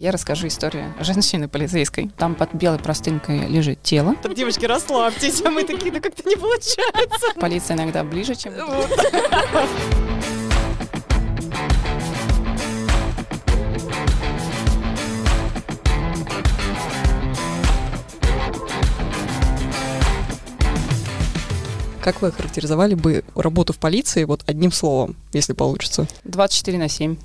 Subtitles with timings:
[0.00, 2.08] Я расскажу историю женщины полицейской.
[2.16, 4.14] Там под белой простынкой лежит тело.
[4.22, 7.34] Так, девочки, расслабьтесь, а мы такие, да как-то не получается.
[7.34, 8.52] Полиция иногда ближе, чем...
[22.00, 26.06] Как вы охарактеризовали бы работу в полиции вот одним словом, если получится?
[26.22, 27.16] 24 на 7.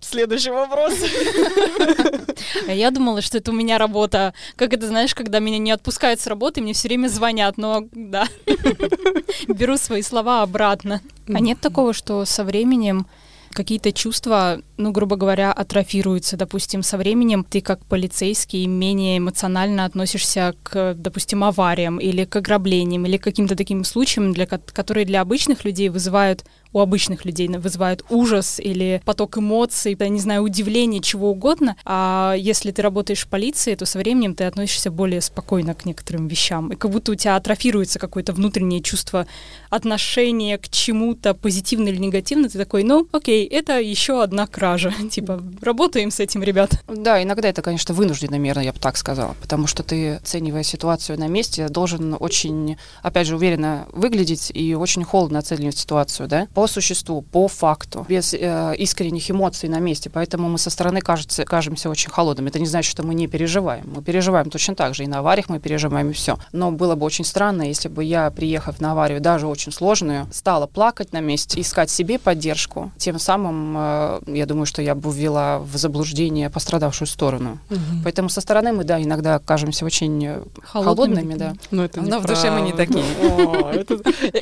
[0.00, 0.94] Следующий вопрос.
[2.68, 4.32] Я думала, что это у меня работа.
[4.56, 8.26] Как это, знаешь, когда меня не отпускают с работы, мне все время звонят, но да.
[9.48, 11.00] Беру свои слова обратно.
[11.32, 13.06] А нет такого, что со временем
[13.50, 16.36] какие-то чувства, ну, грубо говоря, атрофируются.
[16.36, 23.04] Допустим, со временем ты как полицейский менее эмоционально относишься к, допустим, авариям или к ограблениям
[23.06, 27.48] или к каким-то таким случаям, для, ко- которые для обычных людей вызывают у обычных людей
[27.48, 31.76] вызывают ужас или поток эмоций, я не знаю, удивление, чего угодно.
[31.84, 36.28] А если ты работаешь в полиции, то со временем ты относишься более спокойно к некоторым
[36.28, 36.72] вещам.
[36.72, 39.26] И как будто у тебя атрофируется какое-то внутреннее чувство
[39.70, 42.48] отношения к чему-то позитивно или негативно.
[42.48, 44.92] Ты такой, ну, окей, это еще одна кража.
[45.10, 46.82] Типа, работаем с этим, ребят.
[46.86, 51.18] Да, иногда это, конечно, вынужденная мера, я бы так сказала, потому что ты, оценивая ситуацию
[51.18, 56.66] на месте, должен очень, опять же, уверенно выглядеть и очень холодно оценивать ситуацию, да, по
[56.66, 60.10] существу, по факту, без э, искренних эмоций на месте.
[60.10, 62.48] Поэтому мы со стороны кажется, кажемся очень холодными.
[62.48, 63.84] Это не значит, что мы не переживаем.
[63.94, 65.04] Мы переживаем точно так же.
[65.04, 66.36] И на авариях мы переживаем, и все.
[66.50, 70.66] Но было бы очень странно, если бы я, приехав на аварию, даже очень сложную, стала
[70.66, 72.90] плакать на месте, искать себе поддержку.
[72.98, 77.60] Тем самым, э, я думаю, что я бы ввела в заблуждение пострадавшую сторону.
[78.02, 81.54] Поэтому со стороны мы, да, иногда кажемся очень э, холодными, да.
[81.70, 83.04] Ну, это Но в душе мы не такие.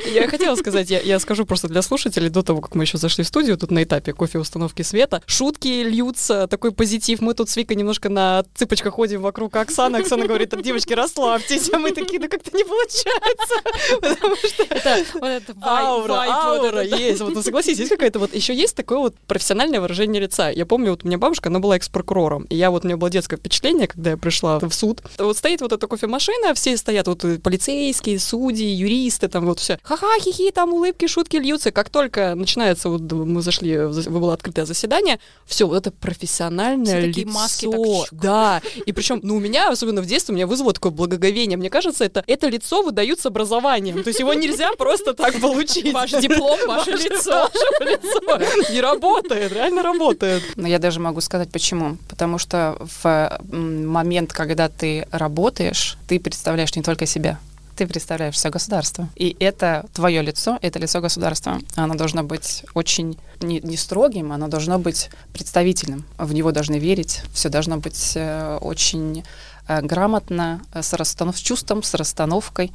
[0.11, 3.27] Я хотела сказать, я скажу просто для слушателей, до того, как мы еще зашли в
[3.27, 7.21] студию, тут на этапе кофе установки света, шутки льются, такой позитив.
[7.21, 9.97] Мы тут с Викой немножко на цыпочках ходим вокруг Оксаны.
[9.97, 11.69] Оксана говорит, «Так, девочки, расслабьтесь.
[11.73, 13.55] А мы такие, да как-то не получается.
[14.01, 17.21] Потому что Это, аура, аура есть.
[17.21, 20.49] Вот, ну, согласитесь, есть какая-то вот, еще есть такое вот профессиональное выражение лица.
[20.49, 23.09] Я помню, вот у меня бабушка, она была экс-прокурором, и я вот, у меня было
[23.09, 25.01] детское впечатление, когда я пришла в суд.
[25.17, 29.79] Вот стоит вот эта кофемашина, все стоят вот э, полицейские, судьи, юристы, там вот все.
[29.83, 31.71] Ха-ха, хихи, там улыбки, шутки льются.
[31.71, 33.75] Как только начинается, вот мы зашли,
[34.07, 37.39] было открытое заседание, все, вот это профессиональное Все такие лицо.
[37.39, 38.19] маски так.
[38.19, 41.57] Да, и причем, ну, у меня, особенно в детстве, у меня вызвало такое благоговение.
[41.57, 44.03] Мне кажется, это, это лицо выдают с образованием.
[44.03, 45.91] То есть его нельзя просто так получить.
[45.91, 47.49] Ваш диплом, ваше лицо.
[47.79, 48.71] Ваше лицо.
[48.73, 50.43] Не работает, реально работает.
[50.55, 51.97] Но я даже могу сказать почему.
[52.09, 57.39] Потому что в момент, когда ты работаешь, ты представляешь не только себя,
[57.77, 59.07] ты представляешь все государство.
[59.15, 61.59] И это твое лицо, это лицо государства.
[61.75, 66.05] Оно должно быть очень не, не строгим, оно должно быть представительным.
[66.17, 69.23] В него должны верить, все должно быть э, очень
[69.67, 72.71] э, грамотно, э, с, расстанов- с чувством, с расстановкой.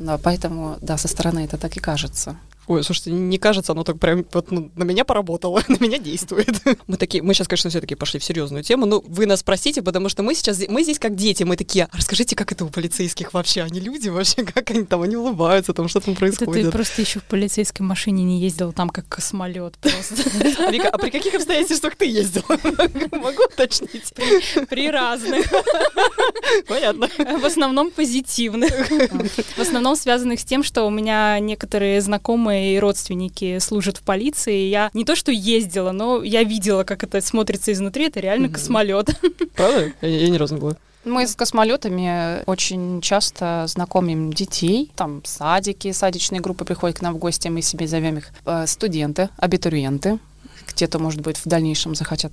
[0.00, 2.36] Но поэтому, да, со стороны это так и кажется.
[2.66, 6.48] Ой, слушайте, не кажется, оно так прям вот, ну, на меня поработало, на меня действует.
[6.86, 10.08] Мы такие, мы сейчас, конечно, все-таки пошли в серьезную тему, но вы нас простите, потому
[10.08, 13.34] что мы сейчас, мы здесь как дети, мы такие, а расскажите, как это у полицейских
[13.34, 16.72] вообще, они люди вообще, как они там, они улыбаются, там что там Это ты происходит.
[16.72, 20.14] просто еще в полицейской машине не ездил там как космолет просто.
[20.70, 22.44] Вика, а при каких обстоятельствах ты ездила?
[23.12, 24.12] Могу уточнить?
[24.68, 25.46] При разных.
[26.66, 27.08] Понятно.
[27.40, 28.72] В основном позитивных.
[29.56, 34.68] В основном связанных с тем, что у меня некоторые знакомые и родственники служат в полиции.
[34.68, 38.06] Я не то что ездила, но я видела, как это смотрится изнутри.
[38.06, 38.54] Это реально Мгм.
[38.54, 39.08] космолет.
[39.54, 39.92] Правда?
[40.02, 40.76] Я, я ни разу не была.
[41.04, 44.90] Мы с космолетами очень часто знакомим детей.
[44.96, 49.28] Там садики, садичные группы приходят к нам в гости, мы себе зовем их э, студенты,
[49.36, 50.18] абитуриенты.
[50.68, 52.32] Где-то, может быть, в дальнейшем захотят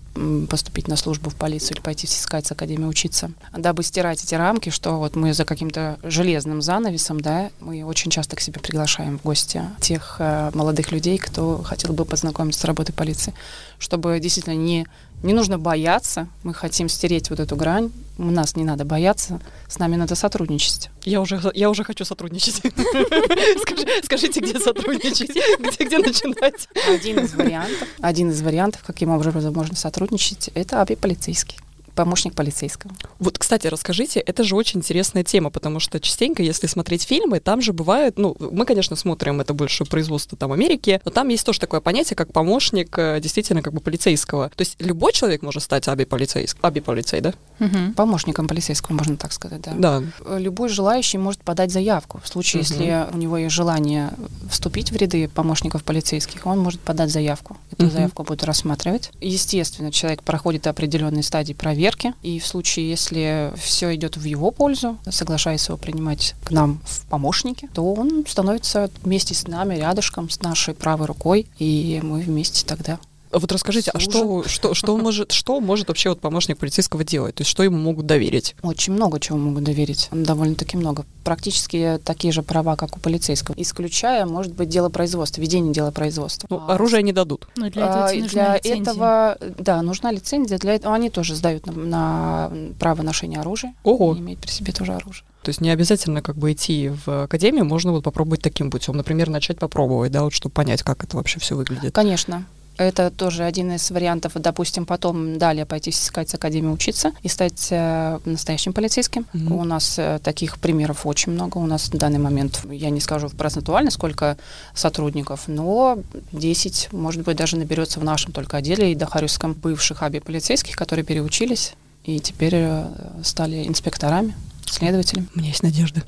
[0.49, 3.31] поступить на службу в полицию или пойти в Сискайц Академию учиться.
[3.55, 8.35] Дабы стирать эти рамки, что вот мы за каким-то железным занавесом, да, мы очень часто
[8.35, 12.93] к себе приглашаем в гости тех э, молодых людей, кто хотел бы познакомиться с работой
[12.93, 13.33] полиции,
[13.79, 14.87] чтобы действительно не
[15.23, 19.79] не нужно бояться, мы хотим стереть вот эту грань, у нас не надо бояться, с
[19.79, 20.90] нами надо сотрудничать.
[21.03, 22.55] Я уже, я уже хочу сотрудничать.
[23.61, 25.29] Скажи- Скажите, где сотрудничать?
[25.31, 26.67] Где, где начинать?
[26.87, 31.57] Один из вариантов, один из вариантов, каким образом можно сотрудничать, это аби полицейский,
[31.96, 32.93] помощник полицейского.
[33.20, 37.61] Вот, кстати, расскажите, это же очень интересная тема, потому что частенько, если смотреть фильмы, там
[37.61, 41.59] же бывает, ну, мы, конечно, смотрим это больше производство там Америки, но там есть тоже
[41.59, 44.49] такое понятие, как помощник э, действительно как бы полицейского.
[44.49, 46.59] То есть любой человек может стать аби-полицейским.
[46.64, 47.34] Аби-полицей, да?
[47.59, 47.94] Мгм.
[47.94, 49.73] Помощником полицейского, можно так сказать, да.
[49.78, 50.37] Да.
[50.37, 52.20] Любой желающий может подать заявку.
[52.23, 52.70] В случае, Мгм.
[52.72, 54.11] если у него есть желание
[54.49, 57.58] вступить в ряды помощников полицейских, он может подать заявку.
[57.72, 57.91] Эту Мгм.
[57.91, 59.11] заявку будут рассматривать.
[59.22, 62.13] Естественно, человек проходит определенные стадии проверки, проверки.
[62.22, 67.05] И в случае, если все идет в его пользу, соглашается его принимать к нам в
[67.07, 72.66] помощники, то он становится вместе с нами, рядышком, с нашей правой рукой, и мы вместе
[72.66, 72.99] тогда
[73.31, 77.35] Вот расскажите, а что, что, что, может, что может вообще вот помощник полицейского делать?
[77.35, 78.55] То есть что ему могут доверить?
[78.61, 80.09] Очень много чего могут доверить.
[80.11, 81.05] Довольно-таки много.
[81.23, 83.55] Практически такие же права, как у полицейского.
[83.57, 86.47] Исключая, может быть, дело производства, ведение дела производства.
[86.49, 87.47] Ну, А, оружие не дадут.
[87.55, 88.81] Ну, для этого а, тебе нужна для лицензия.
[88.81, 90.57] этого, да, нужна лицензия.
[90.57, 93.73] Для этого они тоже сдают на, на право ношения оружия.
[93.84, 94.16] Ого.
[94.16, 95.25] И иметь при себе тоже оружие.
[95.43, 98.95] То есть не обязательно как бы идти в академию, можно вот попробовать таким путем.
[98.95, 101.95] Например, начать попробовать, да, вот чтобы понять, как это вообще все выглядит.
[101.95, 102.45] Конечно.
[102.81, 107.67] Это тоже один из вариантов, допустим, потом далее пойти искать с академии учиться и стать
[107.69, 109.25] э, настоящим полицейским.
[109.33, 109.51] Мгм.
[109.53, 111.57] У нас э, таких примеров очень много.
[111.57, 114.37] У нас в данный момент, я не скажу процентуально, сколько
[114.73, 115.99] сотрудников, но
[116.31, 121.05] 10, может быть, даже наберется в нашем только отделе и Дахаревском бывших аби полицейских, которые
[121.05, 121.73] переучились
[122.03, 122.85] и теперь э,
[123.23, 124.34] стали инспекторами,
[124.72, 125.28] следователями.
[125.35, 126.03] У меня есть надежда.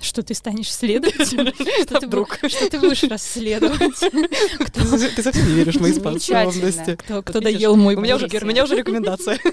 [0.00, 1.52] Что ты станешь следователем?
[1.82, 2.38] Что ты Вдруг.
[2.46, 3.98] Что ты будешь расследовать?
[5.16, 6.96] Ты совсем не веришь в мои способности.
[6.96, 8.44] Кто, доел мой У меня уже, бургер?
[8.44, 9.38] у меня уже рекомендация.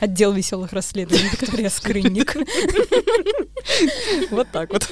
[0.00, 2.36] Отдел веселых расследований Виктория Скрынник.
[4.30, 4.88] Вот так вот.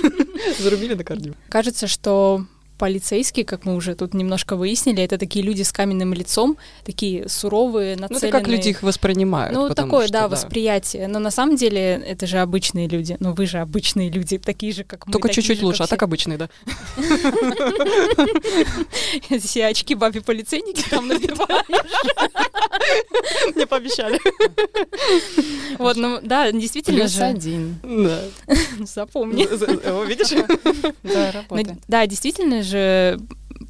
[0.59, 1.35] Зарубили на корню.
[1.49, 2.45] Кажется, что
[2.83, 7.95] полицейские, как мы уже тут немножко выяснили, это такие люди с каменным лицом, такие суровые,
[7.95, 8.29] Ну, нацеленные.
[8.31, 9.55] это как люди их воспринимают.
[9.55, 11.07] Ну, такое, что, да, восприятие.
[11.07, 13.17] Но на самом деле это же обычные люди.
[13.21, 15.13] Ну, вы же обычные люди, такие же, как мы.
[15.13, 16.49] Только чуть-чуть же, лучше, а так обычный, да.
[19.41, 19.67] все.
[19.67, 21.63] Очки бабе полицейники там надеваешь.
[23.55, 24.19] Мне пообещали.
[25.79, 27.23] Вот, ну, да, действительно Плюс же.
[27.23, 27.79] один.
[28.03, 28.23] Да.
[28.85, 29.47] Запомни.
[30.07, 30.31] Видишь?
[31.03, 31.79] Да, Ну, работает.
[31.87, 32.72] Да, действительно же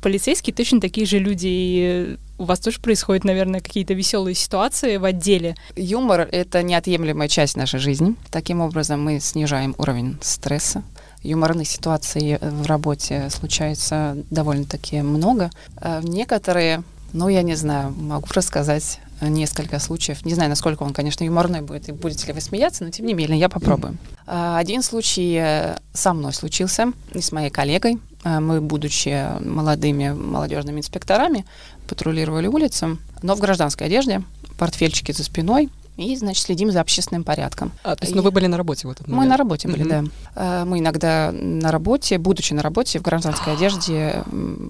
[0.00, 5.04] полицейские точно такие же люди, и у вас тоже происходят, наверное, какие-то веселые ситуации в
[5.04, 5.54] отделе.
[5.76, 8.16] Юмор— это неотъемлемая часть нашей жизни.
[8.30, 10.82] Таким образом, мы снижаем уровень стресса.
[11.22, 15.50] Юморных ситуаций в работе случается довольно-таки много.
[15.76, 16.82] А Некоторые,
[17.12, 20.24] ну, я не знаю, могу рассказать несколько случаев.
[20.24, 23.14] Не знаю, насколько он, конечно, юморной будет, и будете ли вы смеяться, но тем не
[23.14, 23.96] менее, я попробую.
[24.26, 27.98] Один случай э, со мной случился, и с моей коллегой.
[28.24, 31.44] А, Мы, будучи молодыми молодежными инспекторами,
[31.88, 34.22] патрулировали улицу, но в гражданской одежде,
[34.58, 37.72] портфельчики за спиной, и, значит, следим за общественным порядком.
[37.84, 39.30] А, то есть, ну, вы были на работе в этот Мы момент?
[39.30, 39.88] на работе были, Мгм.
[40.06, 40.10] да.
[40.34, 44.22] А, Мы иногда на работе, будучи на работе, в гражданской одежде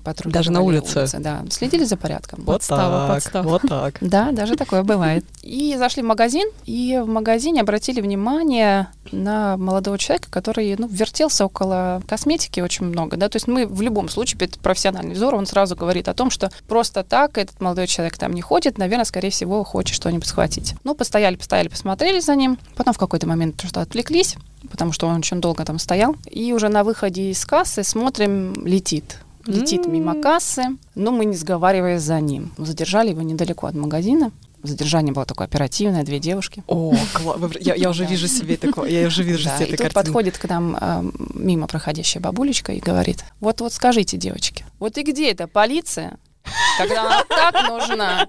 [0.05, 1.07] патрулировали Даже на улице?
[1.19, 2.41] Да, следили за порядком.
[2.45, 3.49] Вот Подстава, так, подстава.
[3.49, 3.95] вот так.
[4.01, 5.25] Да, даже такое бывает.
[5.43, 11.45] И зашли в магазин, и в магазине обратили внимание на молодого человека, который ну, вертелся
[11.45, 13.17] около косметики очень много.
[13.17, 13.29] Да?
[13.29, 16.51] То есть мы в любом случае, это профессиональный взор, он сразу говорит о том, что
[16.69, 20.75] просто так этот молодой человек там не ходит, наверное, скорее всего, хочет что-нибудь схватить.
[20.85, 24.37] Ну, постояли, постояли, посмотрели за ним, потом в какой-то момент что-то отвлеклись,
[24.71, 26.17] потому что он очень долго там стоял.
[26.31, 29.19] И уже на выходе из кассы смотрим, летит.
[29.45, 30.23] Летит мимо М.
[30.23, 30.63] кассы,
[30.95, 32.53] но мы не сговариваясь за ним.
[32.57, 34.31] Задержали его недалеко от магазина.
[34.63, 36.63] Задержание было такое оперативное, две девушки.
[36.67, 36.95] О,
[37.61, 39.91] я, я уже вижу себе такое, я уже вижу себе и этой картины.
[39.91, 41.03] подходит к нам э,
[41.35, 46.17] мимо проходящая бабулечка и говорит, вот-вот скажите, девочки, вот и где эта полиция,
[46.79, 48.27] когда она так нужна?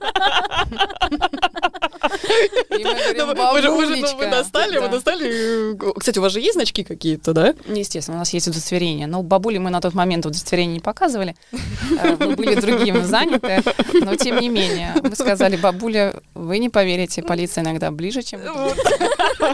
[2.78, 4.88] И мы говорим, Ну, же, вы же- ну, достали, Да.
[4.88, 5.78] достали.
[6.00, 7.54] Кстати, у вас же есть значки какие-то, да?
[7.68, 9.08] Естественно, у нас есть удостоверение.
[9.08, 11.36] Но бабули мы на тот момент удостоверение не показывали.
[11.52, 13.64] Э, Мы были другим заняты.
[13.94, 18.48] Но тем не менее, мы сказали, бабуля, вы не поверите, полиция иногда ближе, чем вы
[18.48, 18.84] думаете».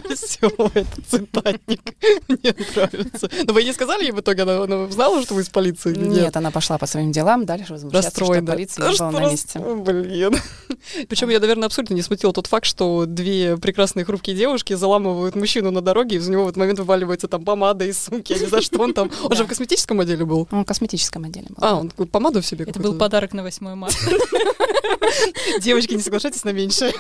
[0.16, 1.82] Все, это цитатник.
[2.28, 3.30] Мне нравится.
[3.46, 5.96] Но вы не сказали ей в итоге, она, она знала, что вы из полиции?
[5.96, 8.88] Нет, она пошла по своим делам, дальше возмущаться, что Расстроена.
[8.88, 9.60] полиция не была на месте.
[9.60, 10.36] Блин.
[11.10, 15.72] Причем я, наверное, абсолютно не смутил тот факт, что две прекрасные хрупкие девушки заламывают мужчину
[15.72, 18.34] на дороге, и из него в этот момент вываливается там помада из сумки.
[18.34, 19.12] Я не знаю, что он там.
[19.24, 20.48] Он же в косметическом отделе был.
[20.52, 21.58] Он в косметическом отделе был.
[21.62, 23.98] А, он помаду в себе Это был подарок на 8 марта.
[25.62, 26.94] Девочки, не соглашайтесь на меньшее.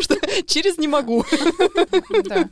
[0.00, 1.24] Что через не могу.
[2.24, 2.48] Да.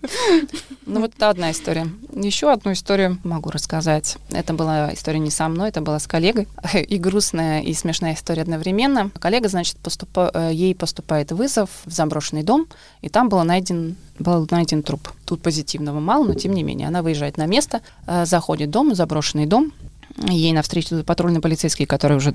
[0.87, 1.89] Ну вот это одна история.
[2.15, 4.17] Еще одну историю могу рассказать.
[4.31, 6.49] Это была история не со мной, это была с коллегой.
[6.89, 9.11] И грустная, и смешная история одновременно.
[9.19, 12.67] Коллега, значит, поступа- э, ей поступает вызов в заброшенный дом,
[13.01, 15.09] и там был найден, был найден труп.
[15.25, 16.89] Тут позитивного мало, но тем не менее.
[16.89, 19.73] Она выезжает на место, э, заходит в дом, заброшенный дом,
[20.17, 22.35] Ей навстречу патрульные полицейские, которые уже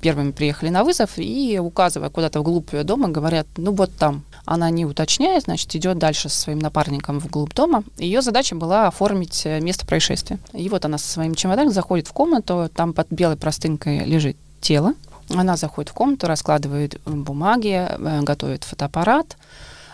[0.00, 4.24] первыми приехали на вызов, и указывая куда-то вглубь дома, говорят, ну вот там.
[4.44, 7.84] Она не уточняет, значит, идет дальше со своим напарником вглубь дома.
[7.96, 10.38] Ее задача была оформить э, место происшествия.
[10.52, 14.94] И вот она со своим чемоданом заходит в комнату, там под белой простынкой лежит тело.
[15.28, 19.36] Она заходит в комнату, раскладывает бумаги, э, готовит фотоаппарат,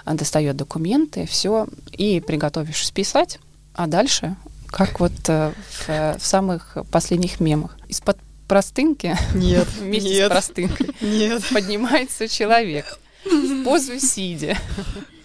[0.07, 3.39] э, достает документы, все, и приготовишь списать,
[3.75, 4.37] а дальше,
[4.71, 5.53] как вот э,
[5.87, 11.43] в, в самых последних мемах, из-под простынки Нет, вместе нет, с простынкой нет.
[11.53, 14.57] поднимается человек в позу сидя,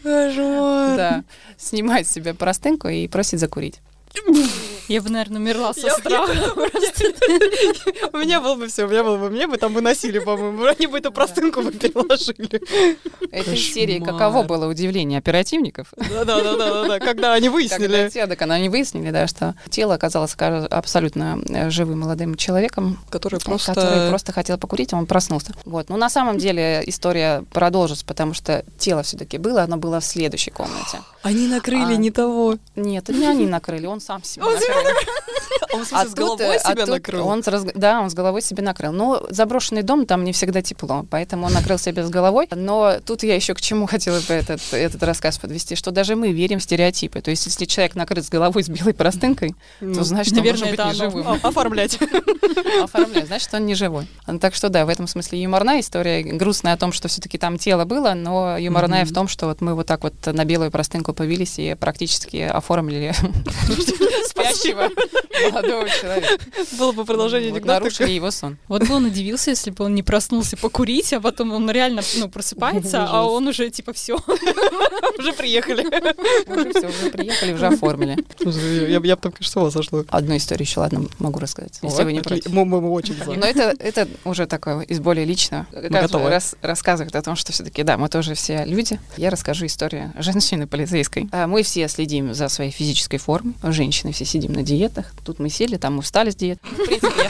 [0.03, 0.97] Кошмар.
[0.97, 1.23] да,
[1.57, 3.79] снимает с себя простынку и просит закурить.
[4.87, 6.31] Я бы, наверное, умерла со страха.
[8.13, 10.65] У меня было бы все, у меня было бы, мне бы там выносили, по-моему.
[10.65, 12.61] Они бы эту простынку бы переложили.
[13.31, 15.87] Этой серии каково было удивление оперативников?
[15.97, 18.09] Да-да-да-да, когда они Когда выяснили.
[18.27, 23.57] так они выяснили, да, что тело оказалось ка- абсолютно э, живым молодым человеком, Который который
[23.59, 24.07] просто...
[24.09, 25.53] просто хотел покурить, а он проснулся.
[25.65, 25.89] Вот.
[25.89, 30.51] Но на самом деле история продолжится, потому что тело все-таки было, оно было в следующей
[30.51, 30.99] комнате.
[31.23, 31.95] Они накрыли А.
[31.95, 32.57] не того.
[32.75, 34.73] Нет, это не они накрыли, он сам себя Он накрыл.
[35.73, 37.27] Он, смысле, А с тут, головой а себя тут накрыл?
[37.27, 37.41] Он
[37.75, 38.91] Да, он с головой себе накрыл.
[38.91, 42.47] Но заброшенный дом, там не всегда тепло, поэтому он накрыл себя с головой.
[42.51, 46.31] Но тут я еще к чему хотела бы этот, этот рассказ подвести, что даже мы
[46.31, 47.21] верим в стереотипы.
[47.21, 50.75] То есть если человек накрыт с головой с белой простынкой, Ну, то значит, наверное, он
[50.77, 50.91] может быть оно.
[50.91, 51.27] неживым.
[51.43, 51.97] а- Оформлять.
[52.83, 54.07] Оформляет, значит, он не живой.
[54.41, 57.85] Так что да, в этом смысле юморная история, грустная о том, что все-таки там тело
[57.85, 61.59] было, но юморная в том, что вот мы вот так вот на белую простынку повелись
[61.59, 63.13] и практически оформили
[64.27, 64.89] спящего
[65.51, 66.43] молодого человека.
[66.77, 67.79] Было бы продолжение анекдота.
[67.79, 68.57] нарушили его сон.
[68.67, 72.29] Вот бы он удивился, если бы он не проснулся покурить, а потом он реально ну,
[72.29, 74.17] просыпается, а он уже типа все.
[75.19, 75.83] Уже приехали.
[76.51, 78.17] Уже все, уже приехали, уже оформили.
[78.89, 80.03] Я я бы там, конечно, с ума сошла.
[80.09, 82.51] Одну историю еще, ладно, могу рассказать, если вы не против.
[82.51, 83.25] Мы очень за.
[83.33, 85.67] Но это, это уже такое из более личного.
[85.71, 86.29] Как готовы.
[86.29, 88.99] раз рассказывает о том, что все-таки, да, мы тоже все люди.
[89.17, 90.67] Я расскажу историю женщины
[91.03, 91.29] полицейской.
[91.31, 93.53] А, Мы все следим за своей физической формой.
[93.63, 95.13] Женщины все сидим на диетах.
[95.25, 96.59] Тут мы сели, там мы встали с диет.
[96.61, 97.29] В принципе,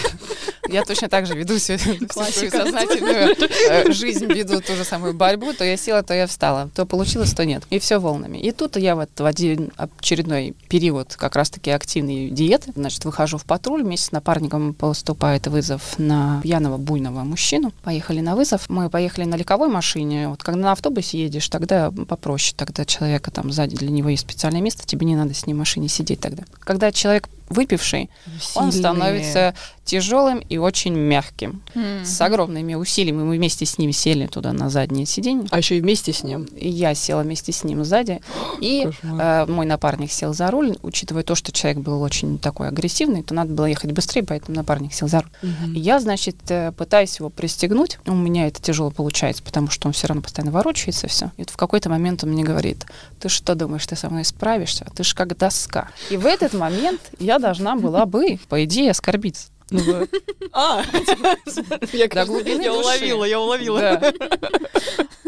[0.70, 3.36] я, точно так же веду всю, всю свою сознательную
[3.70, 5.54] э, жизнь, веду ту же самую борьбу.
[5.54, 6.70] То я села, то я встала.
[6.74, 7.64] То получилось, то нет.
[7.70, 8.38] И все волнами.
[8.38, 13.46] И тут я вот в один очередной период как раз-таки активной диеты, значит, выхожу в
[13.46, 17.72] патруль, вместе с напарником поступает вызов на пьяного буйного мужчину.
[17.84, 18.70] Поехали на вызов.
[18.70, 20.30] Мы поехали на легковой машине.
[20.30, 22.56] Вот когда на автобусе едешь, тогда попроще.
[22.58, 25.60] Тогда человека там сзади, для него есть специальное место, тебе не надо с ним в
[25.60, 26.44] машине сидеть тогда.
[26.60, 28.10] Когда человек выпивший,
[28.56, 29.54] он становится
[29.84, 31.62] тяжелым и очень мягким.
[32.04, 35.48] С огромными усилиями мы вместе с ним сели туда на заднее сиденье.
[35.52, 36.44] А еще и вместе с ним.
[36.56, 38.22] И я села вместе с ним сзади.
[38.62, 40.78] И э, мой напарник сел за руль.
[40.82, 44.94] Учитывая то, что человек был очень такой агрессивный, то надо было ехать быстрее, поэтому напарник
[44.94, 45.32] сел за руль.
[45.76, 48.00] И я, значит, э, пытаюсь его пристегнуть.
[48.06, 51.32] У меня это тяжело получается, потому что он все равно постоянно ворочается, все.
[51.38, 52.86] И вот в какой-то момент он мне говорит,
[53.20, 54.86] ты что думаешь, ты со мной справишься?
[54.96, 55.90] Ты ж как доска.
[56.10, 59.48] И в этот момент я должна была бы, по идее, оскорбиться.
[59.74, 60.08] Ну.
[60.56, 60.84] А,
[61.94, 64.02] я, я уловила, я уловила.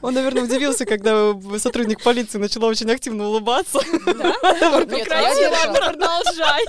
[0.04, 3.80] Он, наверное, удивился, когда сотрудник полиции начала очень активно улыбаться.
[3.86, 6.64] Нет, я держала- Продолжай.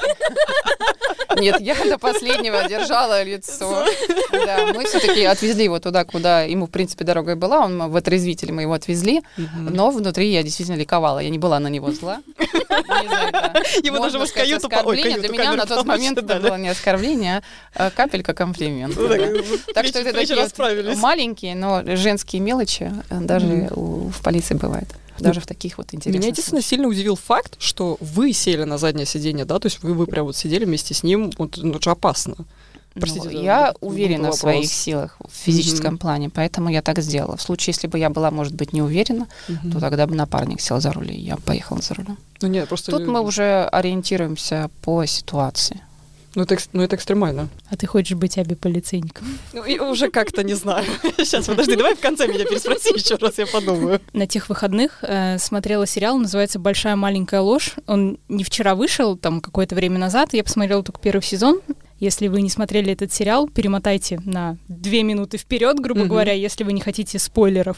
[1.36, 3.84] Нет, я до последнего держала лицо.
[4.30, 7.60] Да, мы все-таки отвезли его туда, куда ему, в принципе, дорога и была.
[7.60, 9.20] Он в отрезвитель мы его отвезли.
[9.36, 11.18] Но внутри я действительно ликовала.
[11.18, 12.22] Я не была на него зла.
[13.82, 14.68] Его даже в каюту...
[14.68, 17.42] Для меня на тот момент это было не оскорбление,
[17.74, 18.96] а капелька комплимент.
[18.96, 19.20] Ну, так,
[19.74, 24.88] Так что это такие маленькие, но женские мелочи э, даже в полиции бывает.
[25.18, 26.70] Даже в таких вот интересных Меня единственное случаях.
[26.70, 30.26] сильно удивил факт, что вы сели на заднее сиденье, да, то есть вы, вы прям
[30.26, 32.34] вот сидели вместе с ним, вот, ну, это же опасно.
[32.94, 35.98] Простите Ну, я уверена в своих силах в физическом Мгм.
[35.98, 37.36] плане, поэтому я так сделала.
[37.36, 39.26] В случае, если бы я была, может быть, не уверена,
[39.72, 42.18] то тогда бы напарник сел за руль, и я поехала за рулем.
[42.40, 42.90] Ну нет, просто...
[42.90, 45.80] Тут мы уже ориентируемся по ситуации.
[46.34, 47.48] Ну это, ну, это экстремально.
[47.68, 49.26] А ты хочешь быть аби-полицейником?
[49.52, 50.86] Ну, и уже как-то не знаю.
[51.18, 54.00] Сейчас, подожди, давай в конце меня переспроси еще раз, я подумаю.
[54.14, 57.74] На тех выходных э, смотрела сериал, называется «Большая маленькая ложь».
[57.86, 60.32] Он не вчера вышел, там какое-то время назад.
[60.32, 61.60] Я посмотрела только первый сезон.
[62.02, 66.08] Если вы не смотрели этот сериал, перемотайте на две минуты вперед, грубо Мгм.
[66.08, 67.76] говоря, если вы не хотите спойлеров.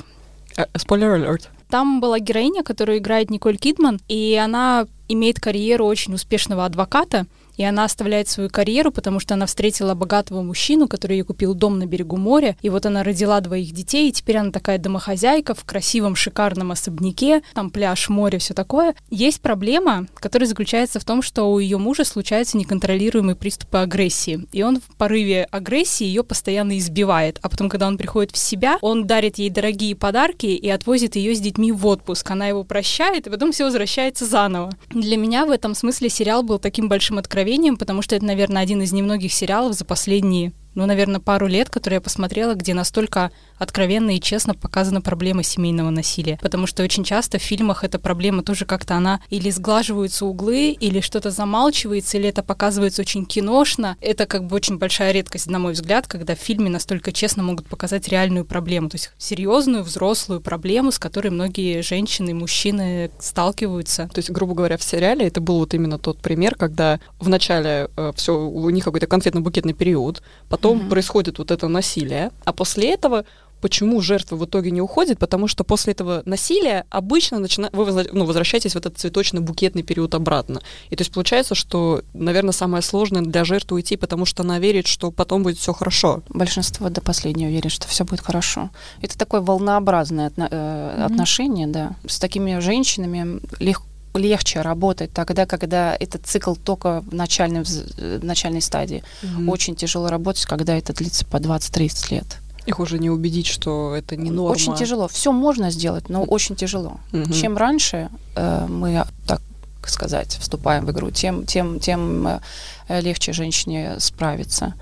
[0.79, 1.51] Спойлер алерт.
[1.69, 7.65] Там была героиня, которую играет Николь Кидман, и она имеет карьеру очень успешного адвоката, и
[7.65, 11.87] она оставляет свою карьеру, потому что она встретила богатого мужчину, который ей купил дом на
[11.87, 16.17] берегу моря, и вот она родила двоих детей, и теперь она такая домохозяйка в красивом,
[16.17, 18.95] шикарном особняке, там пляж, море, все такое.
[19.11, 24.63] Есть проблема, которая заключается в том, что у ее мужа случаются неконтролируемые приступы агрессии, и
[24.63, 29.07] он в порыве агрессии ее постоянно избивает, а потом, когда он приходит в себя, он
[29.07, 32.31] дарит ей дорогие подарки и отвозит ее с детьми в отпуск.
[32.31, 34.73] Она его прощает, и потом все возвращается заново.
[34.91, 37.44] Для меня в этом смысле сериал был таким большим откровением,
[37.77, 41.99] потому что это, наверное, один из немногих сериалов за последние ну, наверное, пару лет, которые
[41.99, 46.39] я посмотрела, где настолько откровенно и честно показана проблема семейного насилия.
[46.43, 51.01] Потому что очень часто в фильмах эта проблема тоже как-то она или сглаживаются углы, или
[51.01, 53.97] что-то замалчивается, или это показывается очень киношно.
[54.01, 57.67] Это как бы очень большая редкость, на мой взгляд, когда в фильме настолько честно могут
[57.69, 64.09] показать реальную проблему, то есть серьезную взрослую проблему, с которой многие женщины и мужчины сталкиваются.
[64.13, 68.13] То есть, грубо говоря, в сериале это был вот именно тот пример, когда вначале э,
[68.17, 70.89] все у них какой-то конфетно-букетный период, потом mm-hmm.
[70.89, 73.25] происходит вот это насилие, а после этого
[73.65, 77.71] почему жертва в итоге не уходит, потому что после этого насилия обычно начина...
[77.73, 80.61] вы ну, возвращаетесь в этот цветочно-букетный период обратно.
[80.91, 84.87] И то есть получается, что, наверное, самое сложное для жертвы уйти, потому что она верит,
[84.87, 86.23] что потом будет все хорошо.
[86.29, 88.69] Большинство до последнего верит, что все будет хорошо.
[89.01, 90.43] Это такое волнообразное отно...
[90.43, 91.03] mm-hmm.
[91.03, 91.97] отношение, да.
[92.07, 98.61] С такими женщинами легко легче работать тогда, когда этот цикл только в начальной, в начальной
[98.61, 99.03] стадии.
[99.23, 99.51] Mm-hmm.
[99.51, 102.44] Очень тяжело работать, когда это длится по 20-30 лет.
[102.67, 104.53] Их уже не убедить, что это не норма.
[104.53, 105.09] Очень тяжело.
[105.09, 106.99] Все можно сделать, но очень тяжело.
[107.13, 107.33] Угу.
[107.33, 109.41] Чем раньше э, мы, так
[109.87, 114.75] сказать, вступаем в игру, тем, тем, тем э, легче женщине справиться.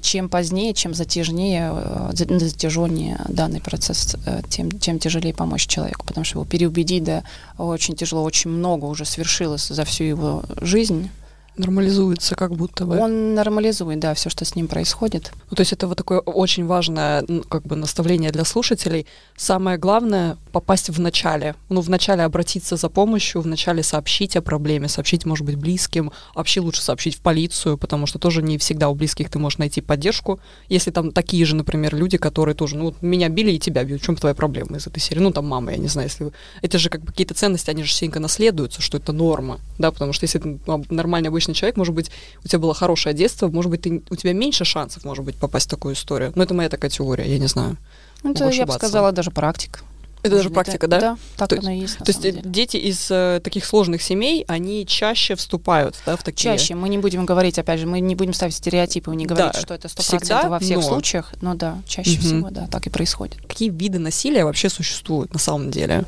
[0.00, 6.24] Чем позднее, чем затяжнее, э, затяженнее данный процесс, э, тем, тем тяжелее помочь человеку, потому
[6.24, 7.22] что его переубедить, да,
[7.58, 11.10] очень тяжело, очень много уже свершилось за всю его жизнь
[11.58, 12.98] нормализуется как будто бы.
[12.98, 15.32] Он нормализует, да, все, что с ним происходит.
[15.50, 19.06] Ну, то есть это вот такое очень важное как бы наставление для слушателей.
[19.36, 21.54] Самое главное— попасть в начале.
[21.68, 26.12] Ну, в начале обратиться за помощью, в начале сообщить о проблеме, сообщить, может быть, близким.
[26.34, 29.80] Вообще лучше сообщить в полицию, потому что тоже не всегда у близких ты можешь найти
[29.80, 30.40] поддержку.
[30.68, 34.02] Если там такие же, например, люди, которые тоже, ну, вот меня били и тебя бьют,
[34.02, 35.20] в чем твоя проблема из этой серии?
[35.20, 36.30] Ну, там мама, я не знаю, если...
[36.62, 40.12] Это же как бы какие-то ценности, они же сильно наследуются, что это норма, да, потому
[40.12, 42.10] что если ну, нормальный обычный человек, может быть,
[42.44, 45.66] у тебя было хорошее детство, может быть, ты, у тебя меньше шансов, может быть, попасть
[45.66, 46.32] в такую историю.
[46.34, 47.76] Но это моя такая теория, я не знаю.
[48.22, 49.80] Ну, это, я бы сказала, даже практика.
[50.22, 51.00] Это даже практика, да?
[51.00, 51.98] Да, так то, оно и есть.
[51.98, 52.42] То есть деле.
[52.44, 56.42] дети из э, таких сложных семей, они чаще вступают да, в такие...
[56.42, 56.74] Чаще.
[56.74, 59.74] Мы не будем говорить, опять же, мы не будем ставить стереотипы, не говорить, да, что
[59.74, 60.82] это 100% всегда, во всех но...
[60.82, 62.20] случаях, но да, чаще угу.
[62.20, 63.40] всего, да, так и происходит.
[63.46, 66.04] Какие виды насилия вообще существуют на самом деле?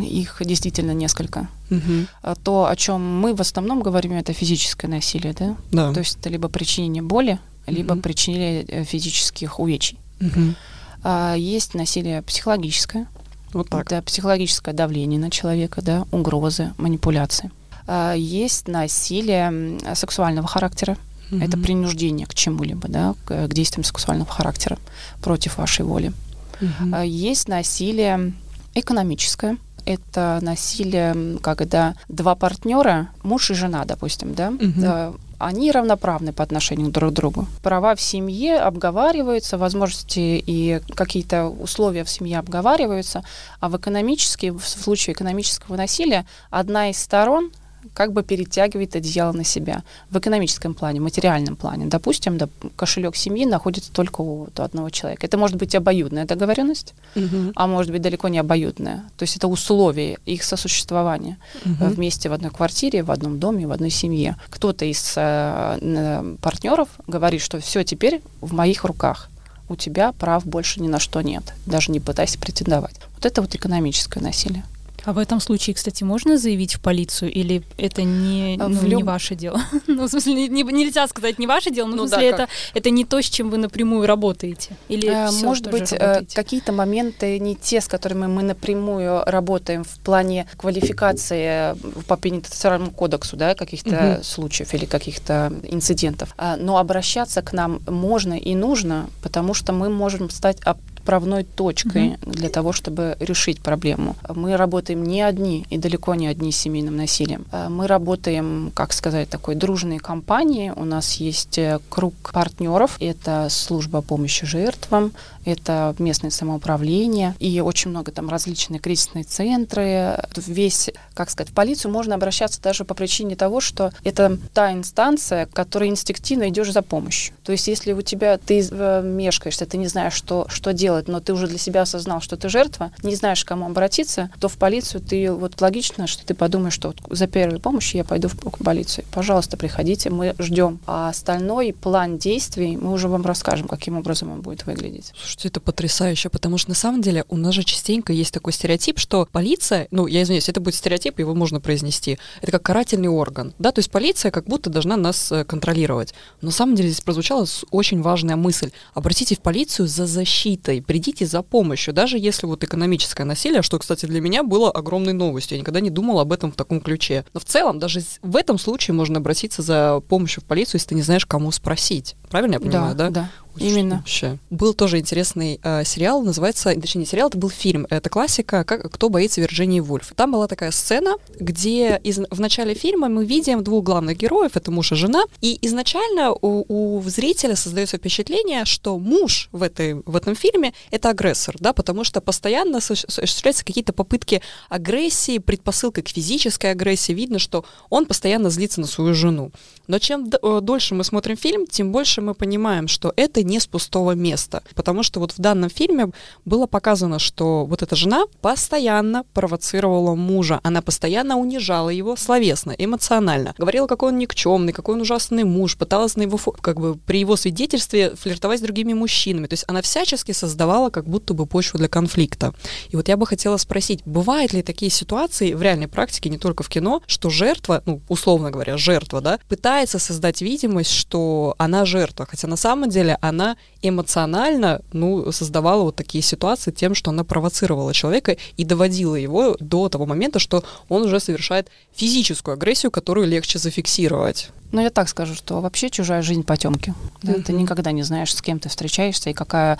[0.00, 1.48] Их действительно несколько.
[1.70, 2.34] Угу.
[2.42, 5.56] То, о чем мы в основном говорим, это физическое насилие, да?
[5.70, 5.92] Да.
[5.92, 8.02] То есть это либо причинение боли, либо угу.
[8.02, 9.98] причинение э, физических увечий.
[10.20, 10.54] Угу.
[11.02, 13.06] А, есть насилие психологическое.
[13.52, 13.86] Вот так.
[13.86, 17.50] Это психологическое давление на человека, да, угрозы, манипуляции.
[17.86, 20.96] А, есть насилие сексуального характера.
[21.30, 21.42] Угу.
[21.42, 24.78] Это принуждение к чему-либо, да, к, к действиям сексуального характера
[25.22, 26.12] против вашей воли.
[26.60, 26.96] Угу.
[27.02, 28.32] Есть насилие
[28.74, 29.56] экономическое
[29.86, 35.16] это насилие, когда два партнера, муж и жена, допустим, да, угу.
[35.38, 37.46] Они равноправны по отношению друг к другу.
[37.62, 43.22] Права в семье обговариваются, возможности и какие-то условия в семье обговариваются,
[43.60, 47.50] а в экономически, в случае экономического насилия одна из сторон
[47.94, 51.86] как бы перетягивает одеяло на себя в экономическом плане, материальном плане.
[51.86, 55.26] Допустим, да, кошелек семьи находится только у одного человека.
[55.26, 57.52] Это может быть обоюдная договоренность, угу.
[57.54, 59.04] а может быть далеко не обоюдная.
[59.16, 61.86] То есть это условия их сосуществования угу.
[61.86, 64.36] вместе в одной квартире, в одном доме, в одной семье.
[64.50, 69.30] Кто-то из э, партнеров говорит, что все теперь в моих руках
[69.68, 71.42] у тебя прав больше ни на что нет.
[71.66, 72.96] Даже не пытайся претендовать.
[73.14, 74.64] Вот это вот экономическое насилие.
[75.06, 78.98] А в этом случае, кстати, можно заявить в полицию или это не, а ну, люб...
[78.98, 79.60] не ваше дело?
[79.86, 82.42] ну, в смысле, не, не, нельзя сказать не ваше дело, но ну, в смысле, да,
[82.42, 84.76] это, это не то, с чем вы напрямую работаете?
[84.88, 90.00] Или а, может быть, э, какие-то моменты не те, с которыми мы напрямую работаем в
[90.00, 91.74] плане квалификации э,
[92.08, 94.24] по пенитенциарному кодексу, да, каких-то угу.
[94.24, 96.34] случаев или каких-то инцидентов.
[96.36, 100.58] А, но обращаться к нам можно и нужно, потому что мы можем стать
[101.06, 102.32] отправной точкой угу.
[102.32, 104.16] для того, чтобы решить проблему.
[104.34, 107.46] Мы работаем не одни и далеко не одни с семейным насилием.
[107.52, 110.72] Э, мы работаем, как сказать, такой дружной компанией.
[110.74, 112.96] У нас есть э, круг партнеров.
[112.98, 115.12] Это служба помощи жертвам,
[115.44, 120.18] это местное самоуправление и очень много там различные кризисные центры.
[120.36, 125.46] Весь, как сказать, в полицию можно обращаться даже по причине того, что это та инстанция,
[125.46, 127.34] которой инстинктивно идешь за помощью.
[127.44, 131.08] То есть если у тебя ты э, мешкаешься, ты не знаешь, что, что делать, сделать,
[131.08, 134.48] но ты уже для себя осознал, что ты жертва, не знаешь, к кому обратиться, то
[134.48, 138.28] в полицию ты вот логично, что ты подумаешь, что вот за первой помощью я пойду
[138.28, 139.04] в полицию.
[139.12, 140.78] Пожалуйста, приходите, мы ждем.
[140.86, 145.12] А остальной план действий мы уже вам расскажем, каким образом он будет выглядеть.
[145.16, 148.98] Слушайте, это потрясающе, потому что на самом деле у нас же частенько есть такой стереотип,
[148.98, 153.54] что полиция, ну, я извиняюсь, это будет стереотип, его можно произнести, это как карательный орган,
[153.58, 156.14] да, то есть полиция как будто должна нас э, контролировать.
[156.40, 158.70] Но на самом деле здесь прозвучала очень важная мысль.
[158.94, 164.06] Обратите в полицию за защитой, придите за помощью, даже если вот экономическое насилие, что, кстати,
[164.06, 167.24] для меня было огромной новостью, я никогда не думала об этом в таком ключе.
[167.34, 170.94] Но в целом, даже в этом случае можно обратиться за помощью в полицию, если ты
[170.94, 172.16] не знаешь, кому спросить.
[172.30, 173.10] Правильно я понимаю, да?
[173.10, 173.30] Да, да.
[173.58, 173.96] Именно.
[173.96, 174.38] Вообще.
[174.50, 177.86] Был тоже интересный э, сериал, называется, точнее не сериал, это был фильм.
[177.90, 180.12] Это классика как, «Кто боится Вирджинии Вульф».
[180.14, 184.70] Там была такая сцена, где из, в начале фильма мы видим двух главных героев, это
[184.70, 190.16] муж и жена, и изначально у, у зрителя создается впечатление, что муж в, этой, в
[190.16, 196.70] этом фильме— это агрессор, да, потому что постоянно осуществляются какие-то попытки агрессии, предпосылка к физической
[196.70, 197.12] агрессии.
[197.12, 199.50] Видно, что он постоянно злится на свою жену.
[199.86, 203.66] Но чем э, дольше мы смотрим фильм, тем больше мы понимаем, что это не с
[203.66, 204.62] пустого места.
[204.74, 206.10] Потому что вот в данном фильме
[206.44, 210.60] было показано, что вот эта жена постоянно провоцировала мужа.
[210.62, 213.54] Она постоянно унижала его словесно, эмоционально.
[213.56, 215.76] Говорила, какой он никчемный, какой он ужасный муж.
[215.76, 219.46] Пыталась на его, как бы при его свидетельстве флиртовать с другими мужчинами.
[219.46, 222.52] То есть она всячески создавала как будто бы почву для конфликта.
[222.90, 226.62] И вот я бы хотела спросить, бывают ли такие ситуации в реальной практике, не только
[226.62, 232.26] в кино, что жертва, ну, условно говоря, жертва, да, пытается создать видимость, что она жертва,
[232.26, 233.35] хотя на самом деле она
[233.82, 239.88] эмоционально, ну, создавала вот такие ситуации тем, что она провоцировала человека и доводила его до
[239.88, 244.50] того момента, что он уже совершает физическую агрессию, которую легче зафиксировать.
[244.72, 246.94] Ну, я так скажу, что вообще чужая жизнь потемки.
[247.22, 247.32] Да?
[247.32, 247.42] Mm-hmm.
[247.42, 249.78] Ты никогда не знаешь, с кем ты встречаешься и какая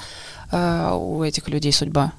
[0.52, 2.12] э, у этих людей судьба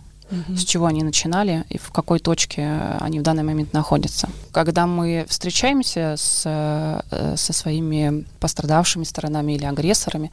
[0.56, 4.30] с чего они начинали и в какой точке они в данный момент находятся.
[4.52, 10.32] Когда мы встречаемся с, э, со своими пострадавшими сторонами или агрессорами,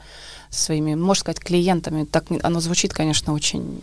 [0.49, 3.79] своими, можно сказать, клиентами, так оно звучит, конечно, очень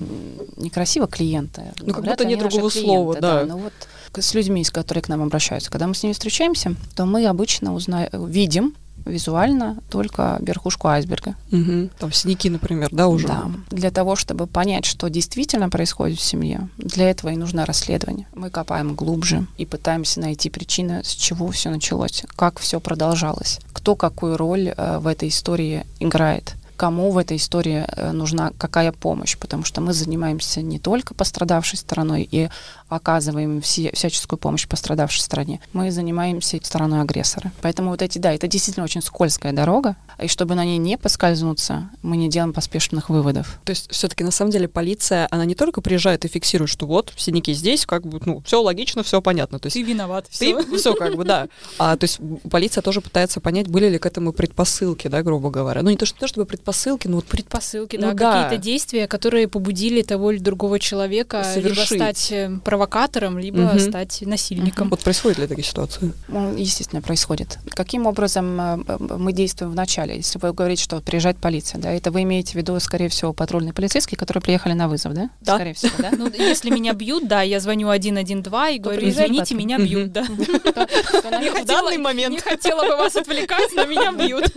[0.57, 1.73] некрасиво, клиенты.
[1.81, 3.41] Ну, как будто нет другого слова, да.
[3.41, 3.47] да.
[3.47, 3.73] Ну вот
[4.15, 7.75] с людьми, с которыми к нам обращаются, когда мы с ними встречаемся, то мы обычно
[7.75, 11.35] узнаем, видим визуально только верхушку айсберга.
[11.51, 11.91] Угу.
[11.99, 13.29] Там синяки, например, да, уже?
[13.29, 13.51] Да.
[13.71, 18.27] Для того, чтобы понять, что действительно происходит в семье, для этого и нужно расследование.
[18.35, 23.97] Мы копаем глубже и пытаемся найти причины, с чего все началось, как все продолжалось, кто
[23.97, 29.37] какую роль э, в этой истории играет кому в этой истории э, нужна какая помощь,
[29.39, 32.49] потому что мы занимаемся не только пострадавшей стороной и
[32.89, 37.53] оказываем все, всяческую помощь пострадавшей стороне, мы занимаемся стороной агрессора.
[37.61, 41.89] Поэтому вот эти, да, это действительно очень скользкая дорога, и чтобы на ней не поскользнуться,
[42.03, 43.61] мы не делаем поспешных выводов.
[43.65, 47.13] То есть все-таки на самом деле полиция, она не только приезжает и фиксирует, что вот
[47.17, 49.61] синяки здесь, как бы, ну, все логично, все понятно.
[49.61, 50.61] То есть ты виноват, все.
[50.63, 51.49] Ты все как бы, да.
[51.79, 52.19] А то есть
[52.51, 55.83] полиция тоже пытается понять, были ли к этому предпосылки, да, грубо говоря.
[55.83, 56.72] Ну не то, что, не то чтобы предпосылки,
[57.05, 61.91] но вот предпосылки, ну, да, да, какие-то действия, которые побудили того или другого человека Совершить.
[61.91, 63.79] либо стать э, провокатором, либо угу.
[63.79, 64.89] стать насильником.
[64.89, 64.97] Угу.
[64.97, 66.13] Вот происходят ли такие ситуации?
[66.29, 67.59] Ну, естественно, происходит.
[67.71, 70.17] Каким образом э, мы действуем в начале?
[70.17, 73.73] Если вы говорите, что приезжает полиция, да, это вы имеете в виду, скорее всего, патрульные
[73.73, 75.31] полицейские, которые приехали на вызов, да?
[75.41, 75.57] Да.
[75.57, 76.11] Скорее всего, да?
[76.17, 80.25] Ну, если меня бьют, да, я звоню 112 и говорю, извините, меня бьют, да.
[81.63, 82.35] В данный момент.
[82.35, 84.45] Не хотела бы вас отвлекать, но меня бьют.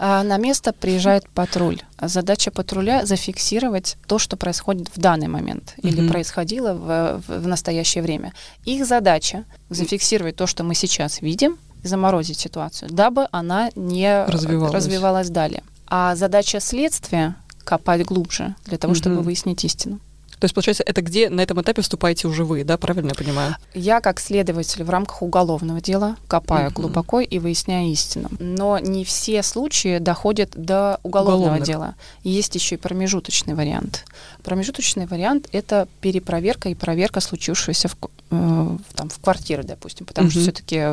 [0.00, 1.80] А, на место приезжает патруль.
[2.00, 8.32] Задача патруля зафиксировать то, что происходит в данный момент или происходило в, в настоящее время.
[8.64, 15.30] Их задача зафиксировать то, что мы сейчас видим, заморозить ситуацию, дабы она не развивалась, развивалась
[15.30, 15.62] далее.
[15.86, 20.00] А задача следствия копать глубже для того, чтобы выяснить истину.
[20.38, 23.56] То есть, получается, это где на этом этапе вступаете уже вы, да, правильно я понимаю?
[23.74, 26.74] Я, как следователь в рамках уголовного дела, копаю mm-hmm.
[26.74, 28.28] глубоко и выясняю истину.
[28.38, 31.66] Но не все случаи доходят до уголовного Уголовных.
[31.66, 31.94] дела.
[32.22, 34.04] Есть еще и промежуточный вариант.
[34.44, 37.96] Промежуточный вариант— это перепроверка и проверка случившегося в,
[38.30, 40.30] э, там, в квартире, допустим, потому mm-hmm.
[40.30, 40.84] что все-таки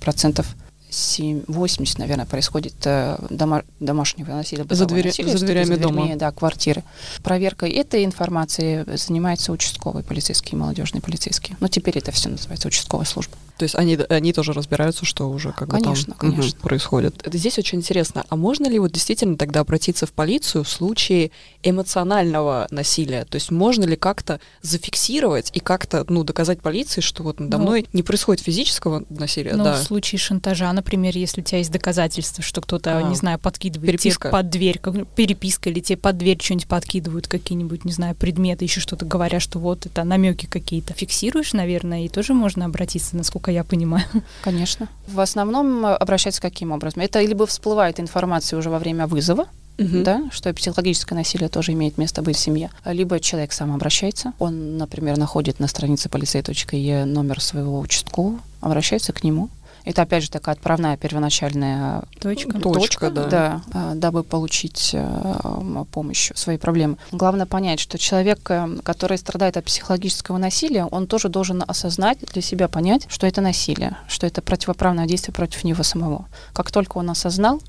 [0.00, 0.46] процентов
[0.92, 4.66] 7-80, наверное, происходит э, дома, домашнего насилия.
[4.68, 6.16] За, двери, насилия, за дверями дома.
[6.16, 6.84] Да, квартиры.
[7.22, 11.56] Проверкой этой информации занимается участковый полицейский и молодежный полицейский.
[11.60, 13.36] Но теперь это все называется участковая служба.
[13.62, 16.56] То есть они, они тоже разбираются, что уже как конечно, бы там конечно.
[16.58, 17.22] Угу, происходит.
[17.32, 21.30] Здесь очень интересно, а можно ли вот действительно тогда обратиться в полицию в случае
[21.62, 23.24] эмоционального насилия?
[23.24, 27.62] То есть можно ли как-то зафиксировать и как-то ну, доказать полиции, что вот надо Ну,
[27.62, 29.54] мной не происходит физического насилия?
[29.54, 29.74] Ну, да.
[29.74, 33.02] в случае шантажа, например, если у тебя есть доказательства, что кто-то, А.
[33.02, 34.22] не знаю, подкидывает Переписка.
[34.22, 38.64] тебе под дверь, как, переписка, или тебе под дверь что-нибудь подкидывают, какие-нибудь, не знаю, предметы,
[38.64, 40.94] еще что-то говоря, что вот это намеки какие-то.
[40.94, 44.04] Фиксируешь, наверное, и тоже можно обратиться, насколько я понимаю.
[44.42, 44.88] Конечно.
[45.06, 47.02] В основном э, обращаться каким образом?
[47.02, 49.46] Это либо всплывает информация уже во время вызова,
[49.78, 50.04] Мгм.
[50.04, 52.70] да, что психологическое насилие тоже имеет место быть в семье.
[52.84, 59.24] Либо человек сам обращается, он, например, находит на странице полицей.е номер своего участкового, обращается к
[59.24, 59.48] нему.
[59.84, 62.58] Это, опять же, такая отправная первоначальная Точка.
[62.60, 63.26] Точка, да.
[63.26, 66.96] да, а, дабы получить э, помощь в своей проблеме.
[67.10, 72.42] Главное понять, что человек, э, который страдает от психологического насилия, он тоже должен осознать для
[72.42, 76.26] себя, понять, что это насилие, что это противоправное действие против него самого.
[76.52, 77.60] Как только он осознал,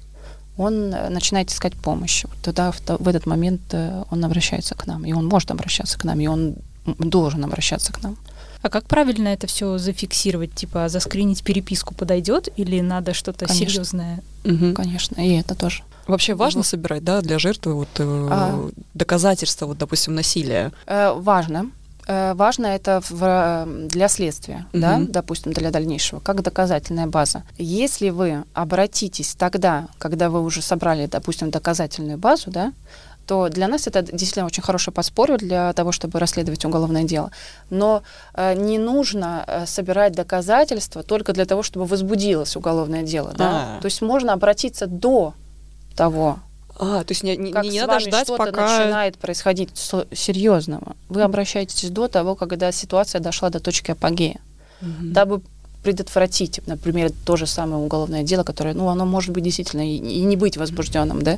[0.57, 2.25] он э, начинает искать помощь.
[2.43, 5.97] Тогда в, то- в этот момент э, он обращается к нам, и он может обращаться
[5.97, 8.17] к нам, и он должен обращаться к нам.
[8.63, 10.55] А как правильно это все зафиксировать?
[10.55, 14.21] Типа заскринить переписку подойдет или надо что-то серьезное?
[14.45, 14.73] Мгм.
[14.73, 15.83] Конечно, и это тоже.
[16.07, 16.67] Вообще важно Вот.
[16.67, 18.69] собирать, да, для жертвы вот э, А.
[18.93, 20.71] доказательства, вот, допустим, насилия.
[20.85, 21.71] Э, важно.
[22.07, 25.11] Э, важно это в, для следствия, да, Мгм.
[25.11, 27.43] допустим, для дальнейшего, как доказательная база.
[27.57, 32.73] Если вы обратитесь тогда, когда вы уже собрали, допустим, доказательную базу, да,
[33.25, 37.31] то для нас это действительно очень хорошее подспорье для того, чтобы расследовать уголовное дело.
[37.69, 43.33] Но э, не нужно э, собирать доказательства только для того, чтобы возбудилось уголовное дело.
[43.37, 43.77] Да?
[43.77, 43.81] А.
[43.81, 45.33] То есть можно обратиться до
[45.95, 46.39] того,
[46.79, 48.61] А, то есть не, не, как не надо ждать, что-то пока...
[48.79, 50.95] начинает происходить серьезного.
[51.07, 54.39] Вы обращаетесь до того, когда ситуация дошла до точки апогея,
[54.81, 55.13] Мгм.
[55.13, 55.41] дабы
[55.83, 60.21] предотвратить, например, то же самое уголовное дело, которое, ну, оно может быть действительно и, и
[60.21, 61.37] не быть возбужденным, да,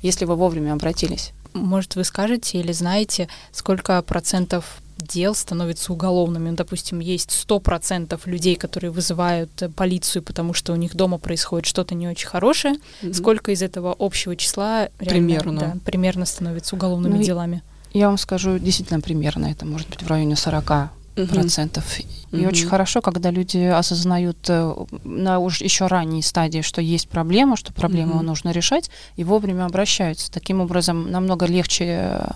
[0.00, 1.32] если вы вовремя обратились.
[1.52, 6.50] Может, вы скажете или знаете, сколько процентов дел становятся уголовными?
[6.50, 11.66] Ну, Допустим, есть 100% людей, которые вызывают э, полицию, потому что у них дома происходит
[11.66, 12.76] что-то не очень хорошее.
[13.02, 13.12] Мгм.
[13.12, 15.60] Сколько из этого общего числа реально, Примерно.
[15.60, 17.62] да, примерно становится уголовными Ну делами?
[17.92, 21.26] Я вам скажу действительно примерно, это может быть в районе 40 Мгм.
[21.28, 21.84] процентов.
[22.32, 27.56] И очень хорошо, когда люди осознают э, на уж еще ранней стадии, что есть проблема,
[27.56, 28.26] что проблему Мгм.
[28.26, 30.32] нужно решать, и вовремя обращаются.
[30.32, 32.30] Таким образом, намного легче э,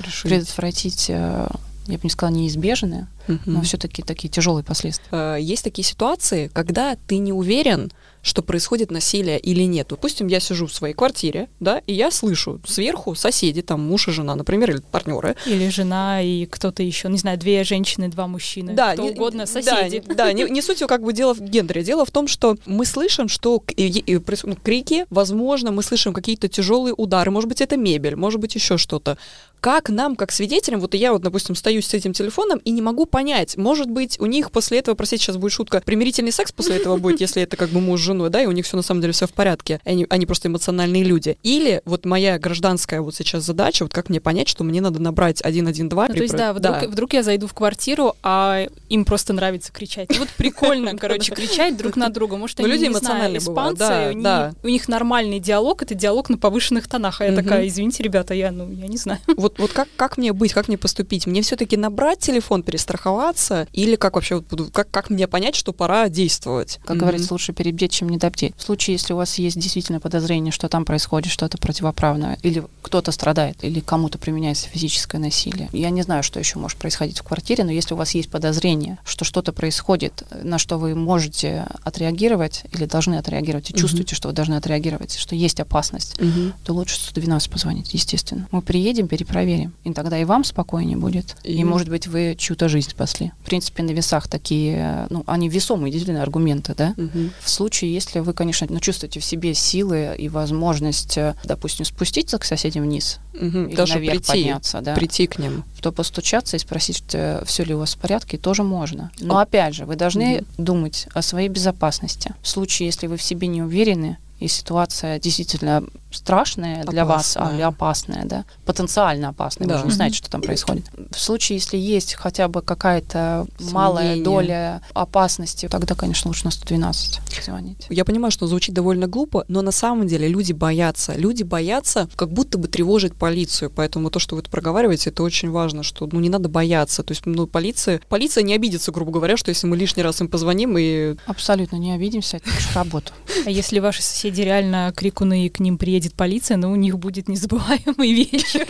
[0.00, 0.22] Решить.
[0.22, 1.46] предотвратить, э,
[1.88, 3.06] я бы не сказала, неизбежные,
[3.46, 5.08] Но все-таки такие тяжелые последствия.
[5.10, 7.90] Э, Есть такие ситуации, когда ты не уверен,
[8.24, 9.88] что происходит насилие или нет.
[9.90, 14.12] Допустим, я сижу в своей квартире, да, и я слышу сверху соседи, там муж и
[14.12, 15.34] жена, например, или партнеры.
[15.44, 19.46] Или жена и кто-то еще, не знаю, две женщины, два мужчины, кто не- угодно, да,
[19.46, 20.04] соседи.
[20.08, 21.82] не- Да, не, не суть как бы дело в гендере.
[21.82, 26.46] Дело в том, что мы слышим, что к- и- ну, крики, возможно, мы слышим какие-то
[26.48, 29.18] тяжелые удары, может быть, это мебель, может быть, еще что-то.
[29.60, 33.06] Как нам, как свидетелям, вот я вот, допустим, стою с этим телефоном и не могу
[33.12, 36.96] понять, может быть, у них после этого, простите, сейчас будет шутка, примирительный секс после этого
[36.96, 39.02] будет, если это как бы муж с женой, да, и у них все на самом
[39.02, 41.36] деле все в порядке, они, они просто эмоциональные люди.
[41.42, 45.38] Или вот моя гражданская вот сейчас задача, вот как мне понять, что мне надо набрать
[45.38, 45.90] 112.
[45.92, 50.08] Ну, то есть, да вдруг, вдруг я зайду в квартиру, а им просто нравится кричать.
[50.10, 52.36] Ну, Вот прикольно, короче, кричать друг на друга.
[52.36, 54.92] Может, Ну, они, люди не знаю, эмоциональные бывают, испанцы, да, у них- да.
[54.92, 57.20] нормальный диалог, это диалог на повышенных тонах.
[57.20, 59.20] А я такая, извините, ребята, я, ну, я не знаю.
[59.36, 61.26] Вот, как, как мне быть, как мне поступить?
[61.26, 62.62] Мне все-таки набрать телефон,
[63.02, 63.66] перестраховаться?
[63.72, 66.78] Или как вообще, как, как мне понять, что пора действовать?
[66.84, 68.54] Как говорится, лучше перебдеть, чем недобдеть.
[68.56, 73.12] В случае, если у вас есть действительно подозрение, что там происходит что-то противоправное, или кто-то
[73.12, 77.64] страдает, или кому-то применяется физическое насилие, я не знаю, что еще может происходить в квартире,
[77.64, 82.84] но если у вас есть подозрение, что что-то происходит, на что вы можете отреагировать или
[82.86, 83.80] должны отреагировать, и Мгм.
[83.80, 86.54] чувствуете, что вы должны отреагировать, что есть опасность, Мгм.
[86.64, 88.46] то лучше 112 позвонить, естественно.
[88.50, 92.68] Мы приедем, перепроверим, и тогда и вам спокойнее будет, и, И- может быть, вы чью-то
[92.68, 93.32] жизнь спасли.
[93.42, 96.94] В принципе, на весах такие, ну, они весомые, действительно, аргументы, да?
[96.96, 97.32] Мгм.
[97.40, 102.38] В случае, если вы, конечно, ну, чувствуете в себе силы и возможность, э, допустим, спуститься
[102.38, 103.66] к соседям вниз Мгм.
[103.66, 105.64] или Даже наверх прийти, подняться, да, прийти к ним.
[105.80, 107.04] то постучаться и спросить,
[107.44, 109.10] все ли у вас в порядке, тоже можно.
[109.18, 112.34] Но опять же, вы должны думать о своей безопасности.
[112.42, 117.52] В случае, если вы в себе не уверены, и ситуация действительно страшное для вас а,
[117.54, 119.74] или опасное, да, потенциально опасное, Да.
[119.74, 120.84] вы же не знаете, что там происходит.
[121.10, 127.20] В случае, если есть хотя бы какая-то малая доля опасности, тогда, конечно, лучше на 112
[127.44, 127.86] звонить.
[127.88, 131.14] Я понимаю, что звучит довольно глупо, но на самом деле люди боятся.
[131.14, 133.70] Люди боятся как будто бы тревожить полицию.
[133.70, 137.02] Поэтому то, что вы это проговариваете, это очень важно, что ну, не надо бояться.
[137.02, 140.28] То есть ну, полиция, полиция не обидится, грубо говоря, что если мы лишний раз им
[140.28, 141.16] позвоним и...
[141.26, 143.12] Абсолютно не обидимся, это наша работа.
[143.46, 147.28] А если ваши соседи реально крикуны и к ним приедет полиция, ну у них будет
[147.28, 148.66] незабываемый вечер.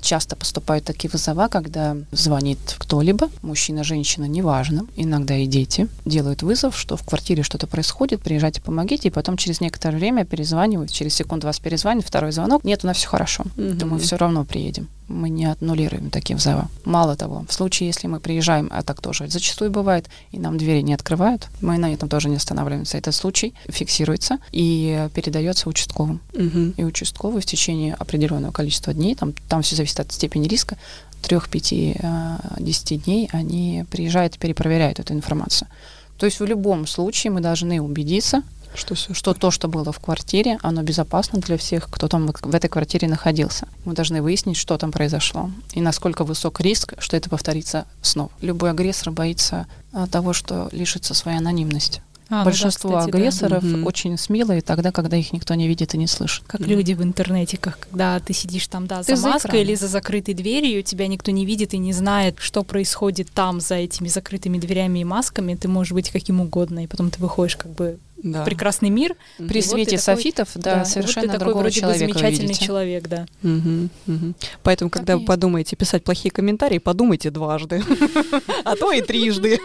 [0.00, 6.78] Часто поступают такие вызова, когда звонит кто-либо, мужчина, женщина, неважно, иногда и дети, делают вызов,
[6.78, 11.46] что в квартире что-то происходит, приезжайте, помогите, и потом через некоторое время перезванивают, через секунду
[11.46, 14.88] вас перезвонит, второй звонок, нет, у нас все хорошо, мы все равно приедем.
[15.10, 16.64] Мы не аннулируем такие вызовы.
[16.84, 20.82] Мало того, в случае, если мы приезжаем, а так тоже зачастую бывает, и нам двери
[20.82, 22.96] не открывают, мы на этом тоже не останавливаемся.
[22.96, 26.74] Этот случай фиксируется и передается участковым Мгм.
[26.76, 30.76] и участковый в течение определенного количества дней, там, там все зависит от степени риска,
[31.22, 35.68] трех, пяти, э, десяти дней они приезжают и перепроверяют эту информацию.
[36.18, 38.42] То есть в любом случае мы должны убедиться,
[38.74, 42.54] Что все, что то, что было в квартире, оно безопасно для всех, кто там в
[42.54, 43.66] этой квартире находился.
[43.84, 48.30] Мы должны выяснить, что там произошло и насколько высок риск, что это повторится снова.
[48.40, 52.02] Любой агрессор боится а, того, что лишится своей анонимности.
[52.32, 53.18] А, ну да, Большинство кстати, да.
[53.18, 53.86] агрессоров Мгм.
[53.86, 56.44] очень смелые тогда, когда их никто не видит и не слышит.
[56.46, 56.70] Как Мгм.
[56.70, 59.66] люди в интернетиках, когда ты сидишь там, да, Ты за за маской экраном.
[59.66, 63.74] или за закрытой дверью, тебя никто не видит и не знает, что происходит там, за
[63.74, 67.72] этими закрытыми дверями и масками, ты можешь быть каким угодно, и потом ты выходишь как
[67.72, 68.42] бы Да.
[68.42, 69.16] в прекрасный мир.
[69.38, 71.80] При И вот свете ты такой- софитов, да, и вот совершенно ты такой вроде бы
[71.80, 72.64] человека замечательный видите.
[72.66, 73.26] человек, да.
[73.42, 74.34] Мгм, мгм.
[74.62, 77.82] Поэтому, Так когда вы подумаете писать плохие комментарии, подумайте дважды,
[78.64, 79.58] а то и трижды.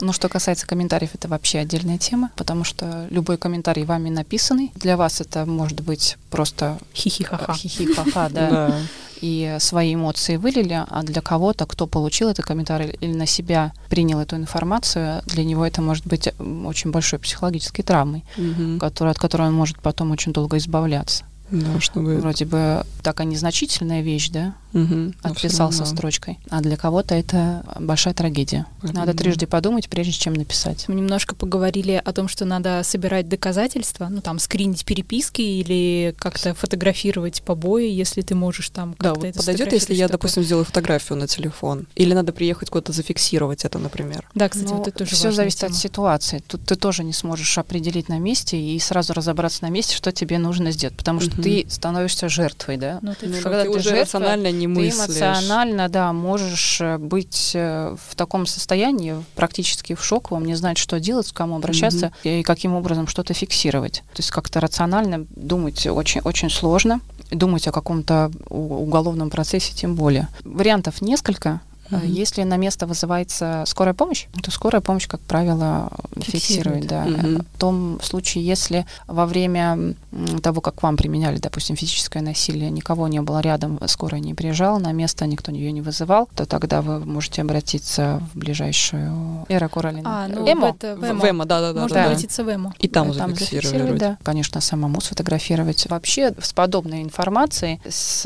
[0.00, 4.96] Ну, что касается комментариев, это вообще отдельная тема, потому что любой комментарий вами написанный, для
[4.96, 7.54] вас это может быть просто Хихи-ха-ха.
[7.54, 8.80] хихи-ха-ха, да,
[9.20, 14.18] и свои эмоции вылили, а для кого-то, кто получил этот комментарий или на себя принял
[14.20, 16.28] эту информацию, для него это может быть
[16.64, 18.78] очень большой психологической травмой, Мгм.
[18.78, 21.24] который, от которой он может потом очень долго избавляться.
[21.50, 22.18] Да, чтобы...
[22.18, 28.66] Вроде бы такая незначительная вещь, да, Всё отписался строчкой, а для кого-то это большая трагедия.
[28.82, 30.84] Надо Поэтому- трижды подумать, прежде чем написать.
[30.88, 36.54] Мы немножко поговорили о том, что надо собирать доказательства, ну там скринить переписки или как-то
[36.54, 41.18] фотографировать побои, если ты можешь там Да, вот это подойдет, если я, допустим, сделаю фотографию
[41.18, 41.86] на телефон.
[41.96, 44.28] Или надо приехать куда-то зафиксировать это, например.
[44.34, 45.72] Да, кстати, Ну, вот это тоже все зависит тема.
[45.72, 46.42] от ситуации.
[46.46, 50.38] Тут ты тоже не сможешь определить на месте и сразу разобраться на месте, что тебе
[50.38, 51.42] нужно сделать, потому что Мгм.
[51.42, 52.98] ты становишься жертвой, да?
[53.02, 55.16] Ну, ты Ну, когда ты ты уже жертва, рационально не Ты мыслишь.
[55.16, 61.00] эмоционально, да, можешь э, быть э, в таком состоянии, практически в шоковом, не знать, что
[61.00, 64.02] делать, к кому обращаться и каким образом что-то фиксировать.
[64.14, 67.00] То есть как-то рационально думать очень, очень сложно.
[67.30, 70.26] Думать о каком-то уголовном процессе тем более.
[70.44, 71.60] Вариантов несколько.
[71.90, 72.06] Мгм.
[72.06, 76.84] Если на место вызывается скорая помощь, то скорая помощь, как правило, Фиксирует.
[76.84, 76.86] фиксирует.
[76.86, 77.04] Да.
[77.04, 77.46] Мгм.
[77.54, 79.94] В том случае, если во время
[80.42, 84.78] того, как к вам применяли, допустим, физическое насилие, никого не было рядом, скорая не приезжала
[84.78, 90.24] на место, никто ее не вызывал, то тогда вы можете обратиться в ближайшую Эра Королина.
[90.24, 90.68] А, ну, Эмо.
[90.68, 91.28] это, в В Эмо.
[91.28, 91.80] Эмо, да-да-да.
[91.82, 92.04] Можно да.
[92.06, 92.72] обратиться в Эмо.
[92.78, 93.98] И там Э, зафиксировать.
[93.98, 94.18] да.
[94.22, 95.86] Конечно, самому сфотографировать.
[95.88, 98.22] Вообще с подобной информацией, с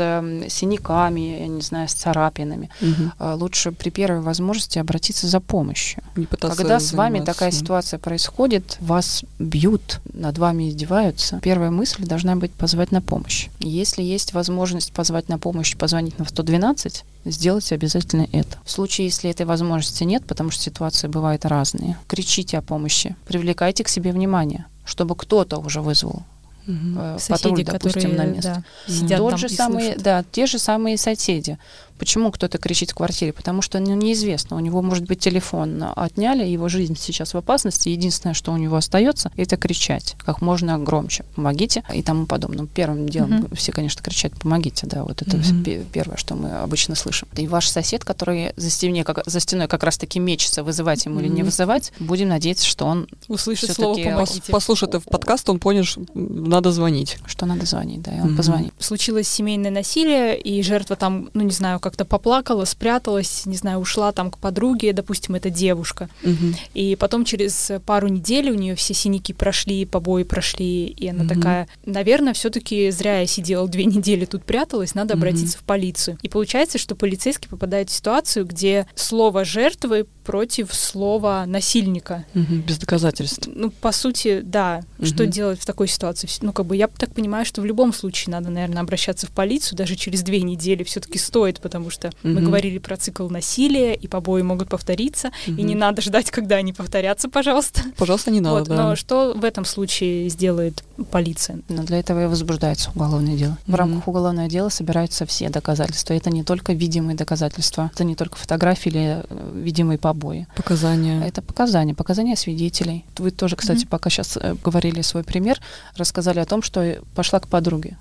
[0.48, 3.12] синяками, я не знаю, с царапинами, Мгм.
[3.18, 6.02] э, лучше при первой возможности обратиться за помощью.
[6.16, 7.32] Не пытаться Когда с вами заниматься.
[7.34, 13.48] такая ситуация происходит, вас бьют, над вами издеваются, первая мысль должна быть позвать на помощь.
[13.60, 18.58] Если есть возможность позвать на помощь, позвонить на 112, сделайте обязательно это.
[18.64, 23.84] В случае, если этой возможности нет, потому что ситуации бывают разные, кричите о помощи, привлекайте
[23.84, 26.24] к себе внимание, чтобы кто-то уже вызвал
[26.66, 26.96] Мгм.
[26.98, 28.64] э, Соседи, патруль, допустим, которые на место.
[28.88, 30.02] да, сидят Тот там же и слушают.
[30.02, 31.58] да, те же самые соседи.
[31.98, 33.32] Почему кто-то кричит в квартире?
[33.32, 34.56] Потому что ну, неизвестно.
[34.56, 37.88] У него может быть телефон отняли, его жизнь сейчас в опасности.
[37.88, 41.24] Единственное, что у него остается, это кричать как можно громче.
[41.34, 42.66] Помогите и тому подобное.
[42.66, 43.56] Первым делом Мгм.
[43.56, 44.86] все, конечно, кричат «помогите».
[44.86, 47.28] Да, вот это пе- первое, что мы обычно слышим.
[47.36, 51.28] И ваш сосед, который за, стене, как, за стеной как раз-таки мечется, вызывать ему или
[51.28, 54.52] не вызывать, будем надеяться, что он Услышит слово «помогите».
[54.52, 57.18] Послушай, в подкаст, он понял, что надо звонить.
[57.26, 58.36] что надо звонить, да, и он Мгм.
[58.36, 58.72] позвонит.
[58.78, 64.10] случилось семейное насилие, и жертва там, ну не знаю, как-то поплакала, спряталась, не знаю, ушла
[64.12, 66.08] там к подруге, допустим, это девушка.
[66.22, 66.56] Мгм.
[66.72, 71.34] И потом через пару недель у нее все синяки прошли, побои прошли, и она Мгм.
[71.34, 75.22] такая, наверное, все-таки зря я сидела две недели тут пряталась, надо Мгм.
[75.24, 76.18] обратиться в полицию.
[76.22, 82.24] И получается, что полицейский попадает в ситуацию, где слово жертвы против слова насильника.
[82.34, 83.48] Мгм, Без доказательств.
[83.54, 84.82] Ну, по сути, да.
[85.02, 85.30] Что Мгм.
[85.32, 86.28] делать в такой ситуации?
[86.40, 89.76] Ну, как бы я так понимаю, что в любом случае надо, наверное, обращаться в полицию.
[89.78, 92.44] Даже через две недели все-таки стоит, потому что мы Мгм.
[92.44, 95.30] говорили про цикл насилия, и побои могут повториться.
[95.46, 95.66] И Мгм.
[95.66, 97.82] не надо ждать, когда они повторятся, пожалуйста.
[97.96, 98.76] Пожалуйста, не надо, вот, да.
[98.88, 101.60] Но что в этом случае сделает полиция?
[101.68, 103.58] Но для этого и возбуждается уголовное дело.
[103.66, 106.14] В рамках уголовного дела собираются все доказательства.
[106.14, 110.13] Это не только видимые доказательства, это не только фотографии или э, видимые побои.
[110.56, 111.22] Показания.
[111.26, 113.04] Это показания, показания свидетелей.
[113.18, 113.88] Вы тоже, кстати, Мгм.
[113.88, 115.60] пока сейчас говорили свой пример,
[115.96, 117.96] рассказали о том, что пошла к подруге.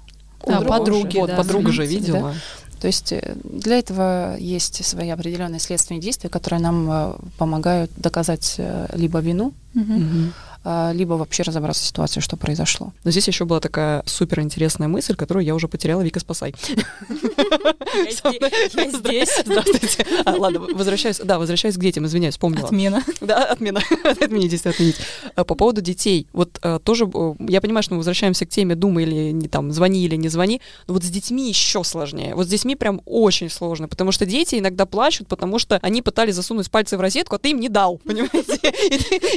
[0.45, 1.17] Да, Подруга подруги.
[1.19, 1.35] Вот, да.
[1.37, 2.33] подруга же видела.
[2.81, 8.55] То есть э, для этого есть свои определенные следственные действия, которые нам э, помогают доказать
[8.57, 10.33] э, либо вину, Мгм.
[10.49, 12.93] а, либо вообще разобраться в ситуации, что произошло.
[13.03, 16.01] Но здесь еще была такая супер интересная мысль, которую я уже потеряла.
[16.01, 16.55] Вика, спасай.
[17.93, 19.29] Я здесь.
[19.45, 20.05] Здравствуйте.
[20.25, 21.19] А, ладно, возвращаюсь.
[21.23, 22.65] Да, возвращаюсь к детям, извиняюсь, вспомнила.
[22.65, 23.03] Отмена.
[23.21, 23.81] Да, отмена.
[24.03, 24.95] Отменить, отменить.
[25.35, 26.27] А, По поводу детей.
[26.33, 29.71] Вот а, тоже, э, я понимаю, что мы возвращаемся к теме «думай» или не там,
[29.71, 32.35] «звони» или «не звони», но вот с детьми еще сложнее.
[32.35, 36.35] Вот с детьми прям очень сложно, потому что дети иногда плачут, потому что они пытались
[36.35, 38.73] засунуть пальцы в розетку, а ты им не дал, понимаете?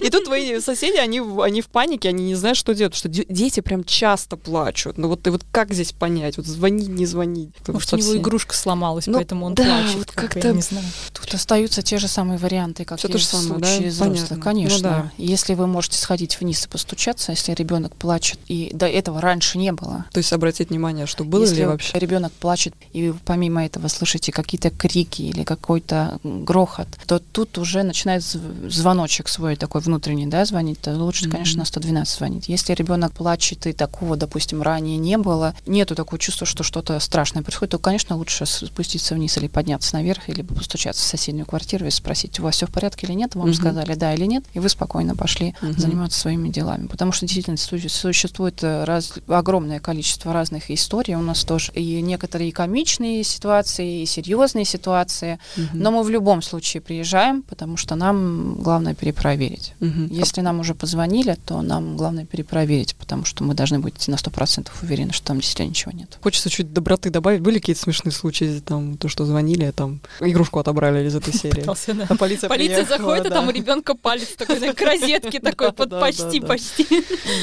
[0.02, 3.08] И тут твои соседи, они, в- они в панике, они не знают, что делать, что
[3.08, 4.98] де- дети прям часто плачут.
[4.98, 6.36] Ну вот, и вот как здесь понять?
[6.36, 7.50] Вот звонить, не звонить?
[7.66, 9.96] Может, у него игрушка сломалась, Ну, поэтому он да, плачет.
[9.98, 10.84] вот как как-то- я не знаю.
[11.12, 13.66] Тут остаются те же самые варианты, как Всё и то же в самое, да?
[13.68, 14.16] случае взрослых.
[14.28, 14.40] Понятно.
[14.42, 14.76] Конечно.
[14.76, 15.12] Ну да.
[15.18, 19.72] Если вы можете сходить вниз и постучаться, если ребенок плачет, и до этого раньше не
[19.72, 20.04] было.
[20.12, 21.98] То есть обратить внимание, что было если ли вообще?
[21.98, 27.82] ребенок плачет, и вы помимо этого слышите какие-то крики или какой-то грохот, то тут уже
[27.82, 31.32] начинает зв- звоночек свой такой внутренний, да, звонить, то лучше, Мгм.
[31.32, 32.48] конечно, на 112 звонить.
[32.48, 37.42] Если ребенок плачет, и такого, допустим, ранее не было, нету такого чувства, что что-то страшное
[37.42, 41.90] происходит, то, конечно, лучше спуститься вниз или подняться наверх, или постучаться в соседнюю квартиру и
[41.90, 43.54] спросить, у вас все в порядке или нет, вам Мгм.
[43.54, 45.78] сказали да или нет, и вы спокойно пошли Мгм.
[45.78, 46.86] заниматься своими делами.
[46.86, 51.72] Потому что действительно су- существует э, раз- огромное количество разных историй у нас тоже.
[51.72, 55.38] И некоторые комичные ситуации, и серьезные ситуации.
[55.56, 55.68] Мгм.
[55.80, 59.74] Но мы в любом случае приезжаем, потому что нам главное перепроверить.
[59.80, 60.08] Мгм.
[60.10, 60.95] Если нам уже позвонили,
[61.44, 65.68] то нам главное перепроверить, потому что мы должны быть на 100% уверены, что там действительно
[65.68, 66.18] ничего нет.
[66.22, 67.40] Хочется чуть доброты добавить.
[67.40, 71.60] Были какие-то смешные случаи, там, то, что звонили, там игрушку отобрали из этой серии?
[71.60, 72.06] Пытался, да.
[72.08, 73.34] А полиция Полиция приехала, заходит, а да.
[73.36, 76.46] там у ребенка палец такой к розетке такой под да, почти, да, да.
[76.46, 76.86] почти.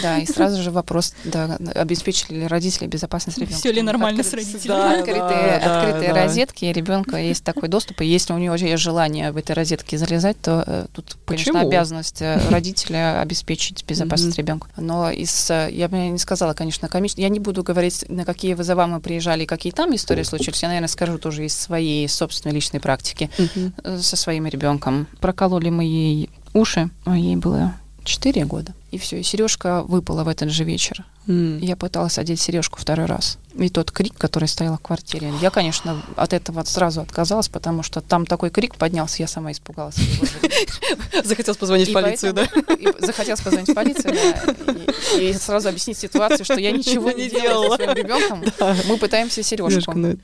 [0.02, 3.58] Да, и сразу же вопрос, да, обеспечили ли родители безопасность ребенка.
[3.58, 5.00] Все ли нормально с родителями?
[5.00, 9.54] Открытые, розетки, и ребенка есть такой доступ, и если у него есть желание в этой
[9.54, 14.46] розетке залезать, то э, тут, конечно, обязанность э, родителя обеспечить безопасность Мгм.
[14.46, 14.68] ребенка.
[14.78, 17.22] Но из, э, я бы не сказала, конечно, комично.
[17.22, 20.62] Я не буду говорить, на какие вызова мы приезжали, и какие там истории случились.
[20.62, 23.30] Я, наверное, скажу тоже из своей собственной личной практики
[23.84, 25.08] э, со своим ребенком.
[25.20, 27.74] Прокололи мы ей уши, а ей было
[28.04, 28.74] 4 года.
[28.92, 31.06] И все, и сережка выпала в этот же вечер.
[31.28, 31.58] М.
[31.60, 33.38] Я пыталась одеть сережку второй раз.
[33.56, 38.02] И тот крик, который стоял в квартире, я, конечно, от этого сразу отказалась, потому что
[38.02, 39.96] там такой крик поднялся, я сама испугалась.
[41.24, 42.48] Захотелось позвонить в полицию, да?
[43.00, 47.94] захотелось позвонить в полицию, да, и, сразу объяснить ситуацию, что я ничего не делала своим
[47.94, 48.44] ребенком.
[48.88, 50.18] Мы пытаемся сережку ну,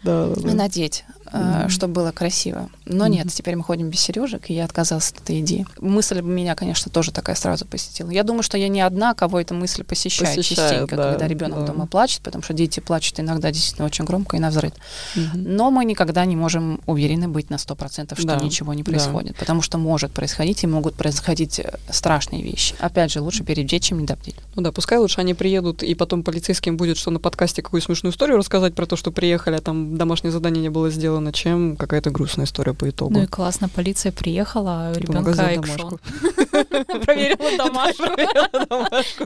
[0.54, 1.70] надеть, Мгм.
[1.70, 2.70] чтобы было красиво.
[2.86, 3.14] Но Мгм.
[3.14, 5.66] нет, теперь мы ходим без сережек, и я отказалась от этой идеи.
[5.80, 8.10] Мысль меня, конечно, тоже такая сразу посетила.
[8.10, 11.60] Я думаю, что я не одна, кого эта мысль посещает, Посещает, частенько, да, когда ребенок
[11.60, 11.68] да.
[11.68, 14.74] дома плачет, потому что дети плачут иногда действительно очень громко и навзрыд.
[15.16, 15.30] Мгм.
[15.56, 18.92] Но мы никогда не можем уверены быть на 100%, что Да, ничего не да.
[18.92, 22.76] происходит, потому что может происходить и могут происходить э, страшные вещи.
[22.80, 24.36] Опять же, лучше перебдеть, чем не добдеть.
[24.56, 28.12] Ну да, пускай лучше они приедут, и потом полицейским будет, что на подкасте какую смешную
[28.14, 32.10] историю рассказать про то, что приехали, а там домашнее задание не было сделано, чем какая-то
[32.12, 33.14] грустная история по итогу.
[33.14, 36.00] Ну и классно, полиция приехала, а у Типа ребенка экшон.
[37.06, 38.04] Проверила домашку.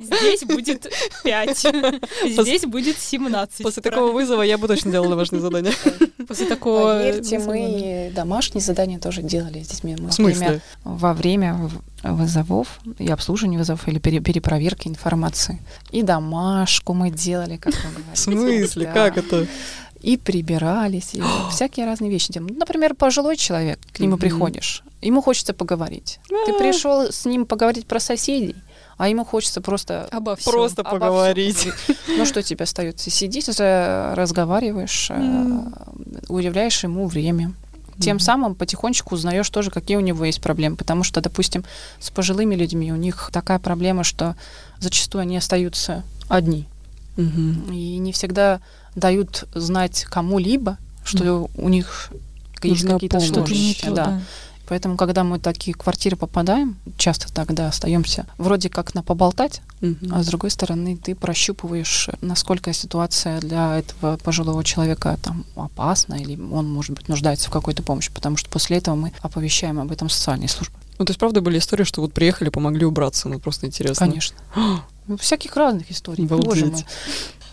[0.02, 0.92] Здесь будет
[1.24, 1.58] 5.
[2.42, 3.64] Здесь будет 17.
[3.64, 5.74] После такого вызова я бы точно делала домашнее задание.
[6.28, 6.94] После такого...
[6.96, 9.96] Поверьте, мы домашние задания тоже делали с детьми.
[10.00, 10.62] Мы В во время- смысле?
[10.84, 11.70] во время
[12.04, 15.60] вызовов и обслуживания вызовов или пере- перепроверки информации.
[15.92, 18.12] И домашку мы делали, как вы говорите.
[18.14, 18.86] В смысле?
[18.86, 18.94] Да.
[18.94, 19.48] Как это?
[20.04, 22.54] И прибирались, и всякие разные вещи делаем.
[22.54, 26.20] Ну, Например, пожилой человек, к нему приходишь, ему хочется поговорить.
[26.46, 26.58] Ты А.
[26.60, 28.56] пришел с ним поговорить про соседей,
[28.98, 30.52] а ему хочется просто Обо всем.
[30.54, 31.58] Просто обо поговорить.
[31.58, 31.98] поговорить.
[32.18, 33.10] Ну, что тебе остается?
[33.10, 33.46] Сидишь,
[34.16, 35.74] разговариваешь, М.
[36.28, 37.54] уделяешь ему время.
[38.00, 40.76] Тем самым потихонечку узнаешь тоже, какие у него есть проблемы.
[40.76, 41.64] Потому что, допустим,
[42.00, 44.36] с пожилыми людьми у них такая проблема, что
[44.80, 46.68] зачастую они остаются одни.
[47.18, 47.72] Мгм.
[47.72, 48.62] И не всегда
[48.96, 52.10] дают знать кому-либо, что у них
[52.62, 53.86] есть какие-то сложности.
[53.86, 54.06] Да.
[54.06, 54.22] да.
[54.68, 60.14] Поэтому, когда мы в такие квартиры попадаем, часто тогда остаемся вроде как на поболтать, Мгм.
[60.14, 66.40] а с другой стороны ты прощупываешь, насколько ситуация для этого пожилого человека там опасна или
[66.42, 70.10] он, может быть, нуждается в какой-то помощи, потому что после этого мы оповещаем об этом
[70.10, 70.78] социальные службы.
[70.98, 74.08] Ну, то есть, правда, были истории, что вот приехали, помогли убраться, ну, просто интересно.
[74.08, 74.38] Конечно.
[75.06, 76.24] Ну, всяких разных историй.
[76.24, 76.48] Обалдеть.
[76.48, 76.86] Боже мой.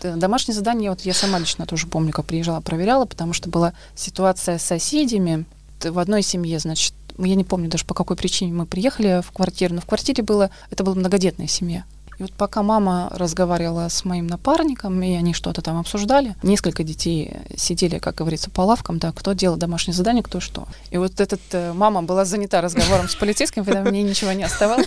[0.01, 3.73] Т- Домашнее задание, вот я сама лично тоже помню, как приезжала, проверяла, потому что была
[3.95, 5.45] ситуация с соседями.
[5.83, 9.75] В одной семье, значит, я не помню даже по какой причине мы приехали в квартиру,
[9.75, 11.85] но в квартире было, это была многодетная семья.
[12.21, 17.35] И вот пока мама разговаривала с моим напарником, и они что-то там обсуждали, несколько детей
[17.57, 20.67] сидели, как говорится, по лавкам, да, кто делал домашнее задание, кто что.
[20.91, 24.85] И вот этот э, мама была занята разговором с полицейским, когда мне ничего не оставалось.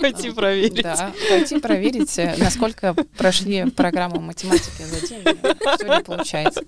[0.00, 0.82] Пойти проверить.
[0.82, 5.24] Да, пойти проверить, э, насколько прошли программу математики за день.
[5.76, 6.62] Все не получается.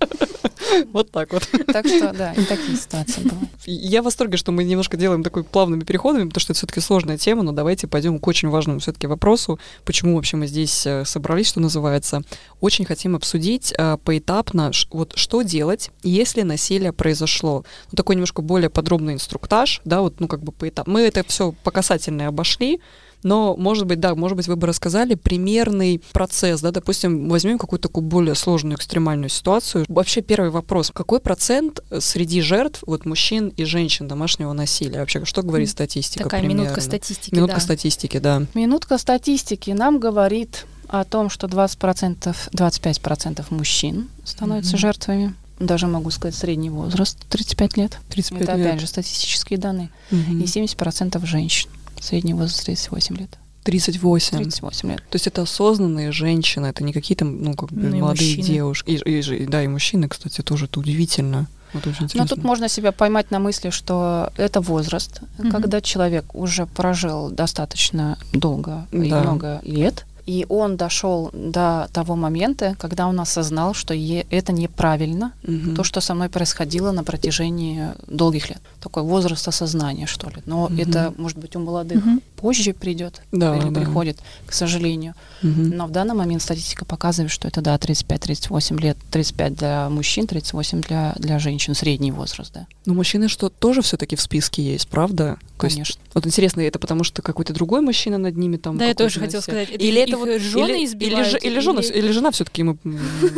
[0.93, 1.47] Вот так вот.
[1.67, 3.49] Так что, да, и такие ситуации бывают.
[3.65, 7.17] Я в восторге, что мы немножко делаем такой плавными переходами, потому что это все-таки сложная
[7.17, 11.47] тема, но давайте пойдем к очень важному все-таки вопросу, почему вообще мы здесь э, собрались,
[11.47, 12.21] что называется.
[12.61, 17.63] Очень хотим обсудить э, поэтапно, вот что делать, если насилие произошло.
[17.91, 20.87] Ну, такой немножко более подробный инструктаж, да, вот, ну, как бы поэтап.
[20.87, 22.79] Мы это все по касательной обошли,
[23.23, 27.87] но, может быть, да, может быть, вы бы рассказали примерный процесс, да, допустим, возьмем какую-то
[27.89, 29.85] такую более сложную экстремальную ситуацию.
[29.87, 34.99] Вообще первый вопрос, какой процент среди жертв, вот мужчин и женщин домашнего насилия?
[34.99, 36.61] Вообще, что говорит статистика Такая примерно?
[36.61, 37.61] минутка статистики, Минутка да.
[37.61, 38.43] статистики, да.
[38.53, 44.79] Минутка статистики нам говорит о том, что 20%, 25% мужчин становятся Мгм.
[44.79, 45.33] жертвами.
[45.59, 47.97] Даже могу сказать средний возраст 35 лет.
[48.09, 48.65] 35 Это лет.
[48.67, 49.89] опять же статистические данные.
[50.09, 50.41] Мгм.
[50.41, 51.69] И 70% женщин.
[52.01, 53.29] Средний возраст 38 лет.
[53.63, 54.37] 38.
[54.37, 54.97] 38 лет.
[55.09, 58.47] То есть это осознанные женщины, это не какие-то, ну, как бы Ну и молодые мужчины.
[58.55, 58.89] девушки.
[58.91, 61.47] И, и да, и мужчины, кстати, тоже это удивительно.
[61.73, 62.27] Вот очень Но интересно.
[62.35, 65.51] тут можно себя поймать на мысли, что это возраст, Мгм.
[65.51, 69.21] когда человек уже прожил достаточно долго и Да.
[69.21, 75.31] много лет, и он дошел до того момента, когда он осознал, что е- это неправильно,
[75.41, 75.75] Мгм.
[75.75, 78.61] то, что со мной происходило на протяжении долгих лет.
[78.79, 80.35] Такой возраст осознания, что ли.
[80.45, 80.79] Но Мгм.
[80.79, 82.21] это, может быть, у молодых Мгм.
[82.35, 83.79] позже придет Да, или да.
[83.79, 85.13] приходит, к сожалению.
[85.41, 85.69] Мгм.
[85.77, 88.97] Но в данный момент статистика показывает, что это, да, 35-38 лет.
[89.09, 92.67] 35 для мужчин, 38 для, для женщин, средний возраст, да.
[92.85, 95.37] Но мужчины что, тоже все-таки в списке есть, правда?
[95.57, 96.01] То есть, Конечно.
[96.13, 98.77] вот интересно, это потому что какой-то другой мужчина над ними там...
[98.77, 99.69] Да, я тоже хотела сказать.
[99.71, 102.77] Или это вот жены или, избивают, или, же- или жена, или- жена все-таки ему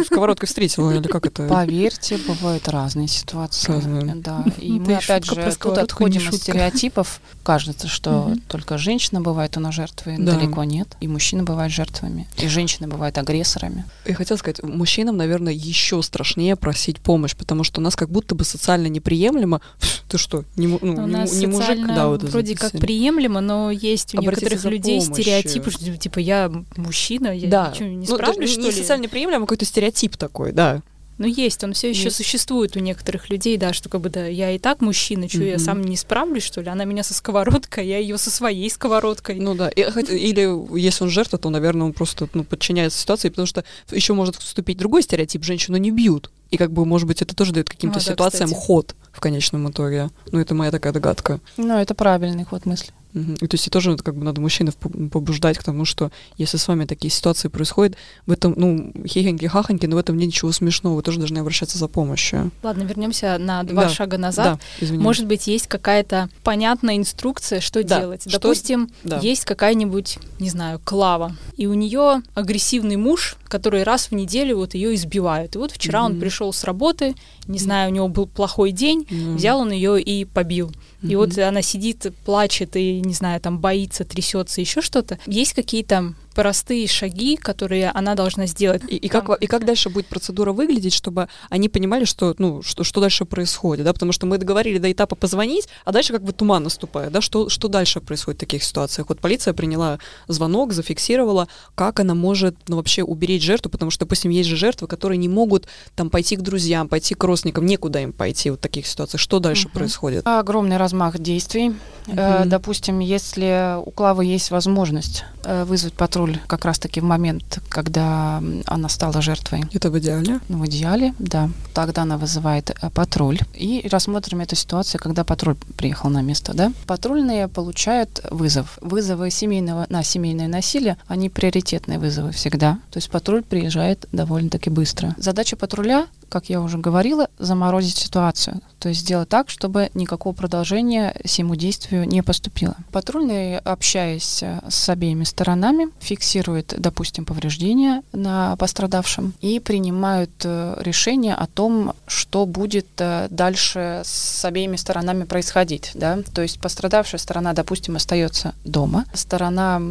[0.06, 1.48] сковородкой встретила, или как это?
[1.48, 3.72] Поверьте, бывают разные ситуации.
[3.72, 4.16] Разные.
[4.16, 4.44] Да.
[4.60, 7.22] И Ну, мы опять же тут отходим от стереотипов.
[7.44, 10.34] Кажется, что только женщина бывает у нас жертвой, Да.
[10.38, 10.88] далеко нет.
[11.00, 13.86] И мужчины бывают жертвами, и женщины бывают агрессорами.
[14.06, 18.36] Я хотела сказать, мужчинам, наверное, еще страшнее просить помощь, потому что у нас как будто
[18.36, 19.62] бы социально неприемлемо.
[19.80, 21.88] «Пф, Ты что, не, ну, У не, нас не мужик?
[21.88, 25.24] Да, вот вроде как приемлемо, но есть у Обратиться некоторых людей помощью.
[25.24, 27.72] стереотипы, что типа я мужчина, я да.
[27.74, 28.82] ничего не Ну, справлюсь, не что ли?
[28.82, 30.82] социально неприемлемо, а какой-то стереотип такой, да.
[31.17, 32.15] Ну, есть, он все еще Есть.
[32.15, 35.57] существует у некоторых людей, да, что как бы, да, я и так мужчина, что я
[35.57, 35.63] Мгм.
[35.63, 36.69] сам не справлюсь, что ли?
[36.69, 39.36] Она меня со сковородкой, я ее со своей сковородкой.
[39.36, 39.69] Ну да.
[39.69, 40.49] И хоть- или
[40.80, 44.80] если он жертва, то, наверное, он просто ну, подчиняется ситуации, потому что еще может вступить
[44.80, 46.32] другой стереотип, женщину не бьют.
[46.49, 48.65] И как бы, может быть, это тоже дает каким-то А, да, ситуациям кстати.
[48.65, 50.09] ход в конечном итоге.
[50.32, 51.39] Ну, это моя такая догадка.
[51.55, 52.93] Ну, это правильный ход мысли.
[53.14, 53.34] Мгм.
[53.41, 54.72] И то есть и тоже как бы надо мужчин
[55.12, 57.95] побуждать к тому, что если с вами такие ситуации происходят,
[58.26, 61.88] в этом, ну, хихоньки-хахоньки, но в этом нет ничего смешного, вы тоже должны обращаться за
[61.88, 62.51] помощью.
[62.64, 64.45] Ладно, вернемся на два Да, шага назад.
[64.45, 65.03] Да, извини.
[65.03, 68.22] Может быть, есть какая-то понятная инструкция, что Да, делать.
[68.22, 69.20] что- Допустим, да.
[69.20, 74.74] есть какая-нибудь, не знаю, Клава, и у нее агрессивный муж, который раз в неделю вот
[74.74, 75.55] ее избивает.
[75.55, 76.22] И вот вчера он Мгм.
[76.22, 77.16] пришел с работы,
[77.47, 79.36] не знаю, у него был плохой день, Мгм.
[79.36, 80.72] взял он ее и побил.
[81.02, 85.20] И вот она сидит, плачет и, не знаю, там боится, трясется, еще что-то.
[85.26, 88.82] Есть какие-то простые шаги, которые она должна сделать.
[88.88, 92.84] И, и как, и как дальше будет процедура выглядеть, чтобы они понимали, что, ну, что,
[92.84, 96.32] что дальше происходит, да, потому что мы договорили до этапа позвонить, а дальше как бы
[96.32, 99.10] туман наступает, да, что, что дальше происходит в таких ситуациях.
[99.10, 104.32] Вот полиция приняла звонок, зафиксировала, как она может, ну, вообще уберечь жертву, потому что, допустим,
[104.32, 108.14] есть же жертвы, которые не могут там пойти к друзьям, пойти к родственникам, некуда им
[108.14, 109.20] пойти вот в таких ситуациях.
[109.20, 109.74] Что дальше Мгм.
[109.74, 110.28] происходит?
[110.28, 111.74] Огромный размах действий.
[112.08, 112.50] Э, Мгм.
[112.50, 118.89] Допустим, если у Клавы есть возможность э, вызвать патруль как раз-таки в момент, когда она
[118.89, 120.39] стала жертвой Это в идеале.
[120.49, 121.49] Ну, В идеале, да.
[121.74, 123.39] Тогда она вызывает э, патруль.
[123.53, 126.72] И рассмотрим эту ситуацию, когда патруль приехал на место, да.
[126.88, 128.78] Патрульные получают вызов.
[128.82, 132.80] Вызовы семейного, на семейное насилие, они приоритетные вызовы всегда.
[132.91, 135.15] То есть патруль приезжает довольно-таки быстро.
[135.17, 138.62] Задача патруля как я уже говорила, заморозить ситуацию.
[138.80, 142.76] То есть сделать так, чтобы никакого продолжения всему действию не поступило.
[142.92, 151.48] Патрульный, общаясь с обеими сторонами, фиксирует, допустим, повреждения на пострадавшем и принимают э, решение о
[151.48, 155.92] том, что будет э, дальше с обеими сторонами происходить.
[155.94, 156.20] Да?
[156.34, 159.82] То есть пострадавшая сторона, допустим, остается дома, сторона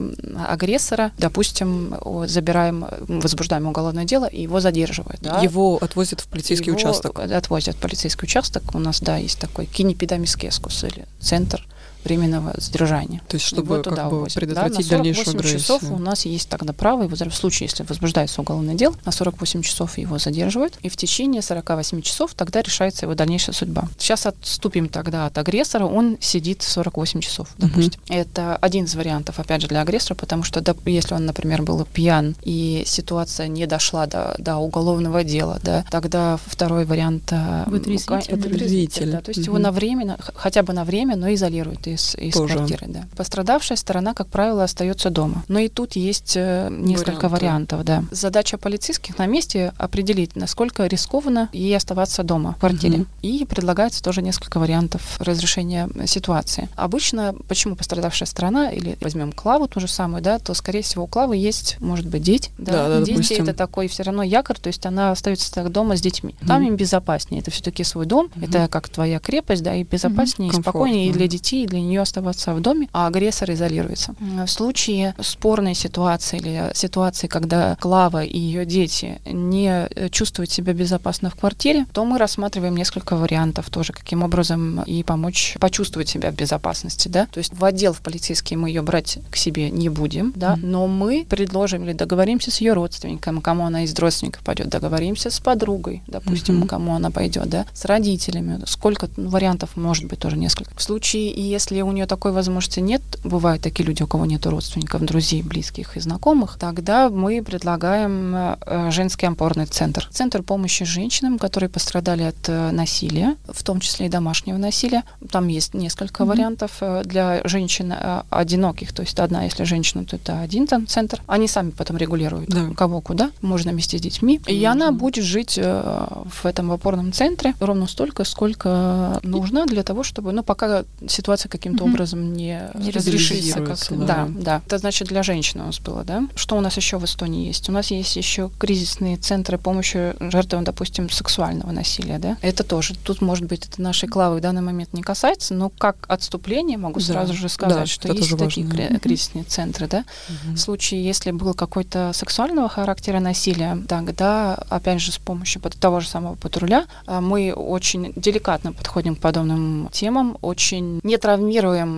[0.49, 1.95] агрессора, допустим,
[2.27, 5.21] забираем, возбуждаем уголовное дело и его задерживают.
[5.21, 5.41] Да?
[5.41, 7.19] Его отвозят в полицейский его участок.
[7.19, 8.75] Отвозят в полицейский участок.
[8.75, 11.67] У нас, да, есть такой кинепидамискескус или центр
[12.05, 13.21] временного задержания.
[13.29, 14.35] То есть, чтобы его туда как бы увозят.
[14.35, 15.61] предотвратить да, на дальнейшую 48 агрессию.
[15.79, 19.63] часов у нас есть тогда право, его, в случае, если возбуждается уголовное дело, на 48
[19.63, 23.89] часов его задерживают, и в течение 48 часов тогда решается его дальнейшая судьба.
[23.99, 28.01] Сейчас отступим тогда от агрессора, он сидит 48 часов, допустим.
[28.09, 32.35] Это один из вариантов, опять же, для агрессора, потому что если он, например, был пьян,
[32.43, 37.25] и ситуация не дошла до, до уголовного дела, да, тогда второй вариант...
[37.33, 38.35] э, Вытрезвитель.
[38.37, 39.63] вытрезвитель, да, то есть его Мгм.
[39.63, 42.55] на время, хотя бы на время, но изолируют из, из Тоже.
[42.55, 42.87] квартиры.
[42.89, 43.05] Да.
[43.17, 45.45] Пострадавшая сторона, как правило, остается дома.
[45.49, 47.77] Но и тут есть э, несколько Варианты.
[47.77, 47.85] вариантов.
[47.85, 48.05] Да.
[48.11, 52.99] Задача полицейских на месте определить, насколько рискованно ей оставаться дома, в квартире.
[52.99, 53.07] Мгм.
[53.23, 56.69] И предлагается тоже несколько вариантов разрешения ситуации.
[56.77, 61.07] Обычно, почему пострадавшая сторона, или возьмем Клаву ту же самую, да, то, скорее всего, у
[61.07, 62.51] Клавы есть, может быть, дети.
[62.59, 63.45] Да, да, дети допустим.
[63.45, 66.35] это такой все равно якорь, то есть она остается так дома с детьми.
[66.47, 66.71] Там Мгм.
[66.73, 67.41] им безопаснее.
[67.41, 68.45] Это все-таки свой дом, Мгм.
[68.45, 70.71] это как твоя крепость, да, и безопаснее, и Комфортно.
[70.81, 74.15] спокойнее и для детей, и для нее оставаться в доме, а агрессор изолируется.
[74.21, 80.73] В случае спорной ситуации или ситуации, когда Клава и ее дети не э, чувствуют себя
[80.73, 86.31] безопасно в квартире, то мы рассматриваем несколько вариантов тоже, каким образом и помочь почувствовать себя
[86.31, 87.27] в безопасности, да.
[87.27, 90.87] То есть в отдел в полицейский мы ее брать к себе не будем, да, но
[90.87, 96.03] мы предложим или договоримся с ее родственником, кому она из родственников пойдет, договоримся с подругой,
[96.07, 96.69] допустим, Мгм.
[96.69, 98.61] кому она пойдет, да, с родителями.
[98.67, 100.75] Сколько ну, вариантов может быть тоже несколько.
[100.77, 104.45] В случае, и если у нее такой возможности нет, бывают такие люди, у кого нет
[104.47, 110.09] родственников, друзей, близких и знакомых, тогда мы предлагаем э, женский опорный центр.
[110.11, 115.05] Центр помощи женщинам, которые пострадали от э, насилия, в том числе и домашнего насилия.
[115.31, 116.31] Там есть несколько Мгм.
[116.31, 117.95] вариантов э, для женщин
[118.31, 121.23] одиноких, то есть одна, если женщина, то это один там центр.
[121.29, 122.71] Они сами потом регулируют, Да.
[122.77, 124.41] кого куда, можно вместе с детьми.
[124.49, 124.73] И Мгм.
[124.73, 130.43] она будет жить в этом опорном центре ровно столько, сколько нужно для того, чтобы, ну,
[130.43, 131.95] пока ситуация каким-то Мгм.
[131.95, 133.61] образом не, Не разрешится.
[133.61, 134.07] как- да.
[134.07, 134.63] да, да.
[134.67, 136.25] Это значит для женщин у нас было, да?
[136.35, 137.69] Что у нас еще в Эстонии есть?
[137.69, 142.39] У нас есть еще кризисные центры помощи жертвам, допустим, сексуального насилия, да?
[142.41, 142.95] Это тоже.
[143.05, 146.99] Тут, может быть, это нашей Клавы в данный момент не касается, но как отступление могу
[147.01, 147.05] Да.
[147.07, 148.89] сразу же сказать, Да, что есть такие важно.
[148.89, 150.05] кри- кризисные центры, да?
[150.29, 150.55] Мгм.
[150.55, 156.01] В случае, если был какой-то сексуального характера насилия, тогда, опять же, с помощью под- того
[156.01, 161.50] же самого патруля, а, мы очень деликатно подходим к подобным темам, очень не травмируем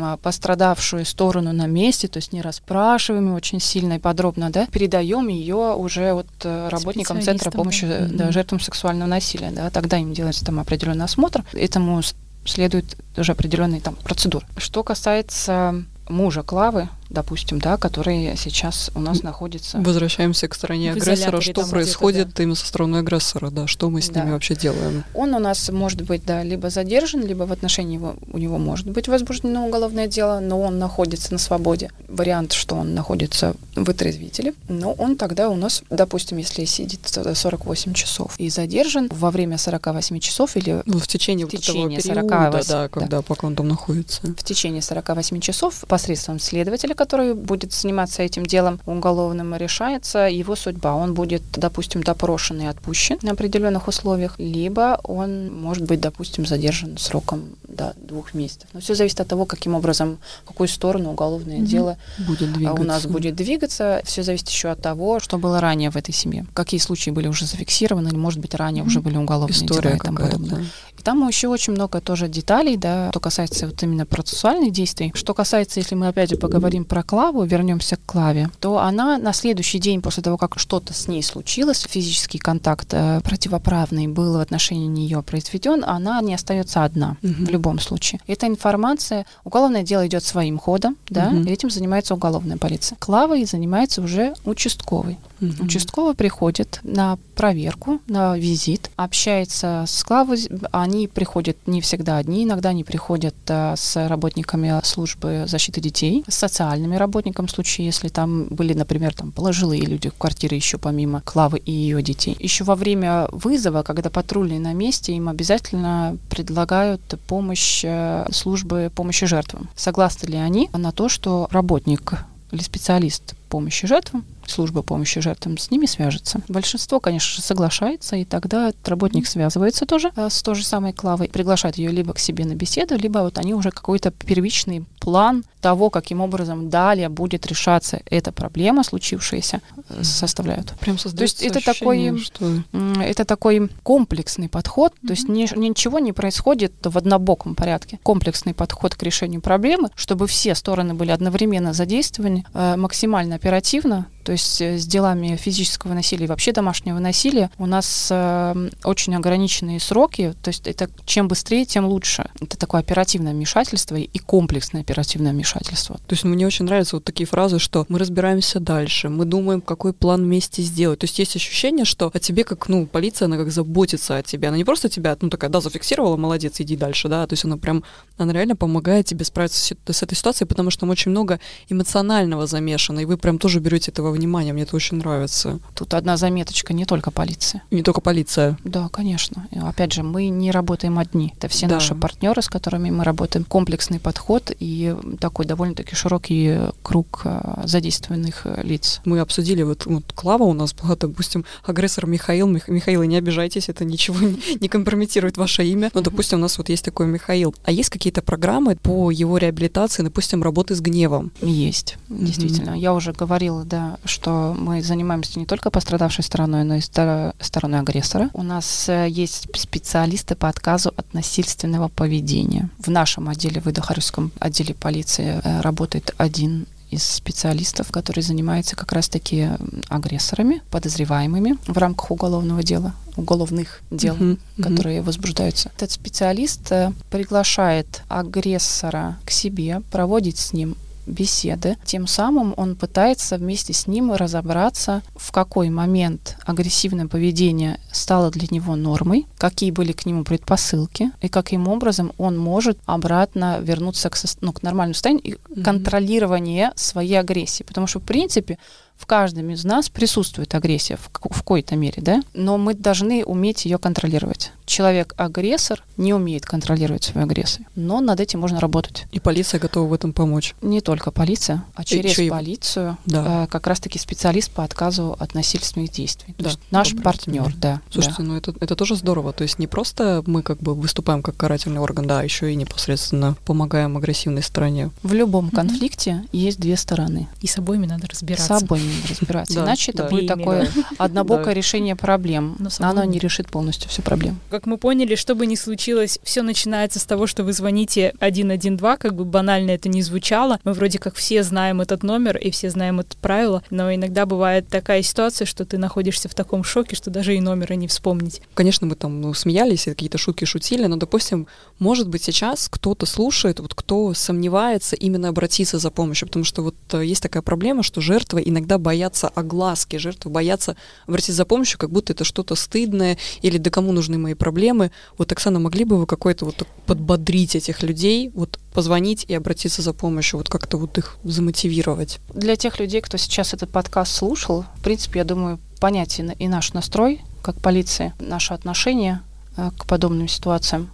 [0.03, 5.29] а, пострадавшую сторону на месте, то есть не расспрашиваем очень сильно и подробно, да, передаем
[5.29, 8.07] ее уже вот э, работникам Центра помощи да.
[8.11, 12.01] да, жертвам сексуального насилия, да, тогда им делается там определенный осмотр, этому
[12.45, 14.47] следует уже определенные там процедуры.
[14.57, 19.79] Что касается мужа Клавы, допустим, да, который сейчас у нас находится.
[19.79, 21.41] Возвращаемся к стороне агрессора.
[21.41, 23.51] Что происходит именно со стороны агрессора?
[23.51, 24.21] Да, что мы с Да.
[24.21, 25.05] ними вообще делаем?
[25.15, 28.89] Он у нас может быть, да, либо задержан, либо в отношении его, у него может
[28.89, 31.91] быть возбуждено уголовное дело, но он находится на свободе.
[32.09, 37.93] Вариант, что он находится в отрезвителе, но он тогда у нас, допустим, если сидит 48
[37.95, 42.15] часов и задержан во время 48 часов или Ну, в течение, В вот течение этого
[42.15, 42.89] 40 периода, вось- да, да.
[42.89, 44.21] когда пока он там находится.
[44.23, 50.95] в течение 48 часов посредством следователя, который будет заниматься этим делом уголовным, решается его судьба.
[50.95, 56.97] Он будет, допустим, допрошен и отпущен на определенных условиях, либо он может быть, допустим, задержан
[56.99, 58.69] сроком до двух месяцев.
[58.73, 61.67] Но все зависит от того, каким образом, в какую сторону уголовное Мгм.
[61.67, 62.83] дело Будет а, двигаться.
[62.83, 64.01] у нас будет двигаться.
[64.05, 66.47] Все зависит еще от того, что было ранее в этой семье.
[66.55, 68.89] Какие случаи были уже зафиксированы, или, может быть, ранее Мгм.
[68.91, 70.65] уже были уголовные история дела и тому подобное.
[70.92, 75.13] И там еще очень много тоже деталей, да, что касается вот именно процессуальных действий.
[75.15, 79.33] Что касается, если мы опять же поговорим про Клаву, вернемся к Клаве, то она на
[79.33, 84.41] следующий день после того, как что-то с ней случилось, физический контакт э, противоправный был в
[84.41, 87.45] отношении нее произведен, она не остается одна Мгм.
[87.47, 88.21] в любом случае.
[88.27, 92.97] Эта информация, уголовное дело идет своим ходом, да, и этим занимается уголовная полиция.
[92.99, 95.19] Клавой занимается уже участковый.
[95.43, 95.65] Мгм.
[95.65, 100.49] Участковый приходит на проверку, на визит, общается с Клавой.
[100.71, 106.35] Они приходят не всегда одни, иногда они приходят а, с работниками службы защиты детей, с
[106.37, 111.21] социальными работниками в случае, если там были, например, там пожилые люди в квартире еще помимо
[111.23, 112.37] Клавы и ее детей.
[112.39, 119.27] Еще во время вызова, когда патрульные на месте, им обязательно предлагают помощь э, службы помощи
[119.27, 119.69] жертвам.
[119.75, 122.15] Согласны ли они на то, что работник
[122.53, 126.41] или специалист помощи жертвам, служба помощи жертвам с ними свяжется.
[126.49, 130.93] Большинство, конечно же, соглашается, и тогда этот работник связывается тоже э, с той же самой
[130.93, 135.45] Клавой, приглашает ее либо к себе на беседу, либо вот они уже какой-то первичный план
[135.61, 140.75] того, каким образом далее будет решаться эта проблема, случившаяся, э, составляют.
[140.81, 142.63] Прям То есть это ощущение, такой, что
[143.01, 147.99] это такой комплексный подход, то есть ни- ничего не происходит в однобоком порядке.
[148.03, 154.33] Комплексный подход к решению проблемы, чтобы все стороны были одновременно задействованы э, максимально оперативно, то
[154.33, 159.81] есть э, с делами физического насилия и вообще домашнего насилия у нас э, очень ограниченные
[159.81, 162.31] сроки, то есть это чем быстрее, тем лучше.
[162.41, 165.97] Это такое оперативное вмешательство и комплексное оперативное вмешательство.
[166.07, 169.93] То есть мне очень нравятся вот такие фразы, что мы разбираемся дальше, мы думаем, какой
[169.93, 171.01] план вместе сделать.
[171.01, 174.49] То есть есть ощущение, что о тебе как, ну, полиция, она как заботится о тебе.
[174.49, 177.27] Она не просто тебя, ну, такая, да, зафиксировала, молодец, иди дальше, да.
[177.27, 177.85] То есть она прям,
[178.19, 182.47] она реально помогает тебе справиться с, с этой ситуацией, потому что там очень много эмоционального
[182.47, 184.53] замешано, и вы прям тоже берете этого внимания.
[184.53, 185.59] Мне это очень нравится.
[185.75, 187.63] Тут одна заметочка, не только полиция.
[187.71, 188.57] Не только полиция.
[188.65, 189.47] Да, конечно.
[189.51, 191.33] И Опять же, мы не работаем одни.
[191.39, 191.75] Это все Да.
[191.77, 193.45] наши партнеры, с которыми мы работаем.
[193.45, 199.01] Комплексный подход и такой довольно-таки широкий круг э, задействованных э, лиц.
[199.05, 202.49] Мы обсудили, вот, вот Клава у нас была, допустим, агрессор Михаил.
[202.49, 205.91] Мих- Михаил, не обижайтесь, это ничего не, не компрометирует ваше имя.
[205.95, 207.55] Но, допустим, у нас вот есть такой Михаил.
[207.65, 211.33] А есть какие-то программы по его реабилитации, допустим, работы с гневом?
[211.41, 212.75] Есть, действительно.
[212.79, 217.81] Я уже говорила, да, что мы занимаемся не только пострадавшей стороной, но и стор- стороной
[217.81, 218.31] агрессора.
[218.35, 222.69] У нас э, есть специалисты по отказу от насильственного поведения.
[222.79, 228.93] В нашем отделе, в Идохарском отделе полиции э, работает один из специалистов, который занимается как
[228.93, 229.49] раз-таки
[229.89, 234.63] агрессорами, подозреваемыми в рамках уголовного дела, уголовных дел Мгм, мгм.
[234.63, 235.71] которые возбуждаются.
[235.77, 240.77] Этот специалист э, приглашает агрессора к себе, проводит с ним
[241.07, 241.77] беседы.
[241.85, 248.47] Тем самым он пытается вместе с ним разобраться, в какой момент агрессивное поведение стало для
[248.51, 254.17] него нормой, какие были к нему предпосылки, и каким образом он может обратно вернуться к,
[254.41, 255.63] ну, к нормальному состоянию и Мгм.
[255.65, 257.63] контролирование своей агрессии.
[257.63, 258.59] Потому что, в принципе,
[259.03, 261.11] в каждом из нас присутствует агрессия в, в
[261.43, 262.23] какой-то мере, да?
[262.35, 264.53] Но мы должны уметь ее контролировать.
[264.65, 269.07] Человек-агрессор не умеет контролировать свою агрессию, но над этим можно работать.
[269.11, 270.55] И полиция готова в этом помочь.
[270.63, 273.45] Не только полиция, а через и- полицию Да.
[273.45, 276.35] э, как раз-таки специалист по отказу от насильственных действий.
[276.39, 277.57] То Да, есть наш добрый партнер, пример.
[277.61, 277.81] да.
[277.91, 278.25] Слушайте, да.
[278.29, 279.33] ну это, это тоже здорово.
[279.33, 282.55] То есть не просто мы как бы выступаем как карательный орган, да, а еще и
[282.55, 284.91] непосредственно помогаем агрессивной стороне.
[285.03, 285.57] В любом Мгм.
[285.57, 287.27] конфликте есть две стороны.
[287.41, 288.59] И с обоими надо С разбираться.
[288.61, 289.55] собой надо разбираться.
[289.55, 290.09] Да, Иначе это да.
[290.09, 290.69] будет такое
[290.99, 291.55] однобокое Да.
[291.55, 292.57] решение проблем.
[292.59, 294.37] Но Оно не решит полностью всю проблему.
[294.51, 298.99] Как мы поняли, что бы ни случилось, все начинается с того, что вы звоните 112,
[298.99, 300.59] как бы банально это не звучало.
[300.65, 304.69] Мы вроде как все знаем этот номер и все знаем это правило, но иногда бывает
[304.69, 308.41] такая ситуация, что ты находишься в таком шоке, что даже и номера не вспомнить.
[308.55, 311.47] Конечно, мы там ну, смеялись и какие-то шутки шутили, но, допустим,
[311.79, 316.75] может быть, сейчас кто-то слушает, вот кто сомневается именно обратиться за помощью, потому что вот
[316.93, 320.77] э, есть такая проблема, что жертвы иногда боятся огласки, жертвы боятся
[321.07, 324.91] обратиться за помощью, как будто это что-то стыдное, или да кому нужны мои проблемы.
[325.17, 329.95] Вот, Оксана, могли бы вы какой-то вот подбодрить этих людей, вот позвонить и обратиться за
[329.95, 332.19] помощью, вот как-то вот их замотивировать?
[332.35, 336.75] Для тех людей, кто сейчас этот подкаст слушал, в принципе, я думаю, понятен и наш
[336.75, 339.21] настрой, как полиции, наше отношение
[339.57, 340.91] э, к подобным ситуациям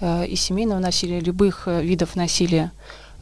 [0.00, 2.72] э, и семейного насилия, любых э, видов насилия.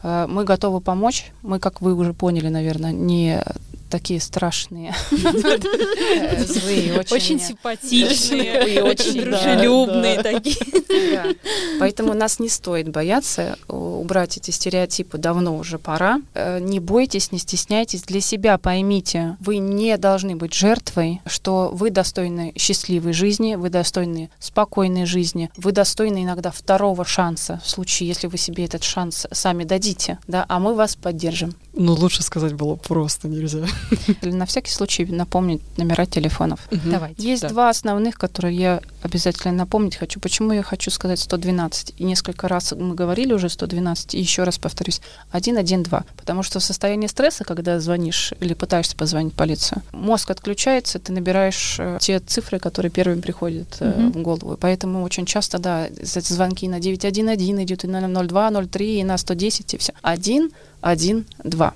[0.03, 1.31] Мы готовы помочь.
[1.43, 3.43] Мы, как вы уже поняли, наверное, не
[3.91, 11.37] такие страшные, злые, Очень симпатичные, очень дружелюбные такие.
[11.79, 15.19] Поэтому нас не стоит бояться э, убрать эти стереотипы.
[15.19, 16.21] Давно уже пора.
[16.35, 18.03] Э, Не бойтесь, не стесняйтесь.
[18.03, 24.31] Для себя поймите, вы не должны быть жертвой, что вы достойны счастливой жизни, вы достойны
[24.39, 29.65] спокойной жизни, вы достойны иногда второго шанса в случае, если вы себе этот шанс сами
[29.65, 31.55] дадите, да, а мы вас поддержим.
[31.73, 33.67] Ну, лучше сказать было просто нельзя.
[34.23, 36.61] На всякий случай напомнить номера телефонов.
[36.71, 37.23] Давайте.
[37.23, 40.21] Есть два основных, которые я обязательно напомнить хочу.
[40.21, 41.95] Почему я хочу сказать 112?
[41.99, 45.01] И несколько раз мы говорили уже 112, и еще раз повторюсь.
[45.33, 46.07] 112.
[46.17, 51.13] Потому что в состоянии стресса, когда звонишь или пытаешься позвонить в полицию, мозг отключается, ты
[51.13, 54.57] набираешь э, те цифры, которые первыми приходят э, в голову.
[54.61, 59.19] Поэтому очень часто, да, эти звонки на 911 идут и на 02, 03, и на
[59.19, 59.93] 110, и все.
[60.03, 60.51] 1,
[60.81, 61.75] 1, 2.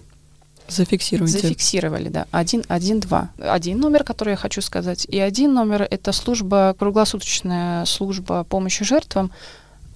[0.68, 1.38] Зафиксируйте.
[1.38, 2.26] Зафиксировали, да.
[2.30, 3.30] Один, один, два.
[3.38, 5.06] Один номер, который я хочу сказать.
[5.06, 9.30] И один номер— это служба, круглосуточная служба помощи жертвам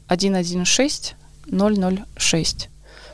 [0.09, 1.15] 116
[1.51, 2.69] 006.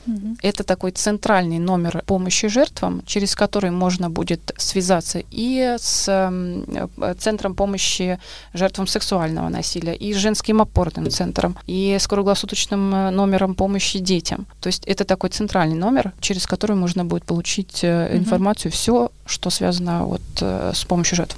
[0.07, 0.36] Мгм.
[0.42, 6.64] Это такой центральный номер помощи жертвам, через который можно будет связаться и с м,
[7.00, 8.18] э, Центром помощи
[8.52, 14.46] жертвам сексуального насилия, и с женским опорным центром, и с круглосуточным э, номером помощи детям.
[14.61, 19.50] То есть это такой центральный номер, через который можно будет получить э, информацию, все, что
[19.50, 21.36] связано вот э, с помощью жертв.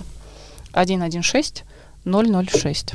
[0.72, 1.64] 116
[2.04, 2.94] 006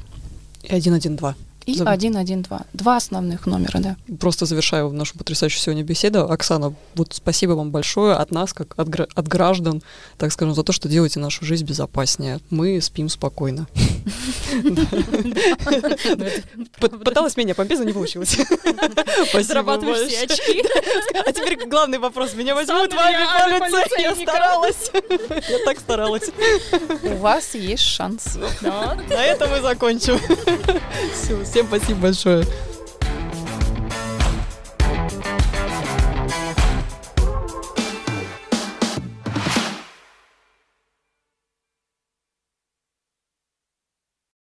[0.63, 1.36] И 112.
[1.72, 2.47] И Заб- 112.
[2.74, 3.95] Два основных номера, да.
[4.19, 6.24] Просто завершаю нашу потрясающую сегодня беседу.
[6.32, 9.82] Оксана, вот спасибо вам большое от нас, как от, гра- от граждан,
[10.17, 12.39] так скажем, за то, что делаете нашу жизнь безопаснее.
[12.49, 13.67] Мы спим спокойно.
[16.80, 18.38] Пы- Пыталась меня помпеть, но не получилось.
[19.41, 20.63] Зарабатываешь все очки.
[21.26, 22.34] А теперь главный вопрос.
[22.34, 24.01] Меня возьмут вами реально полицей.
[24.03, 24.91] Я старалась.
[25.49, 26.30] Я так старалась.
[27.03, 28.38] У вас есть шанс.
[28.61, 30.19] На этом мы закончим.
[31.13, 32.45] Все, всем спасибо большое.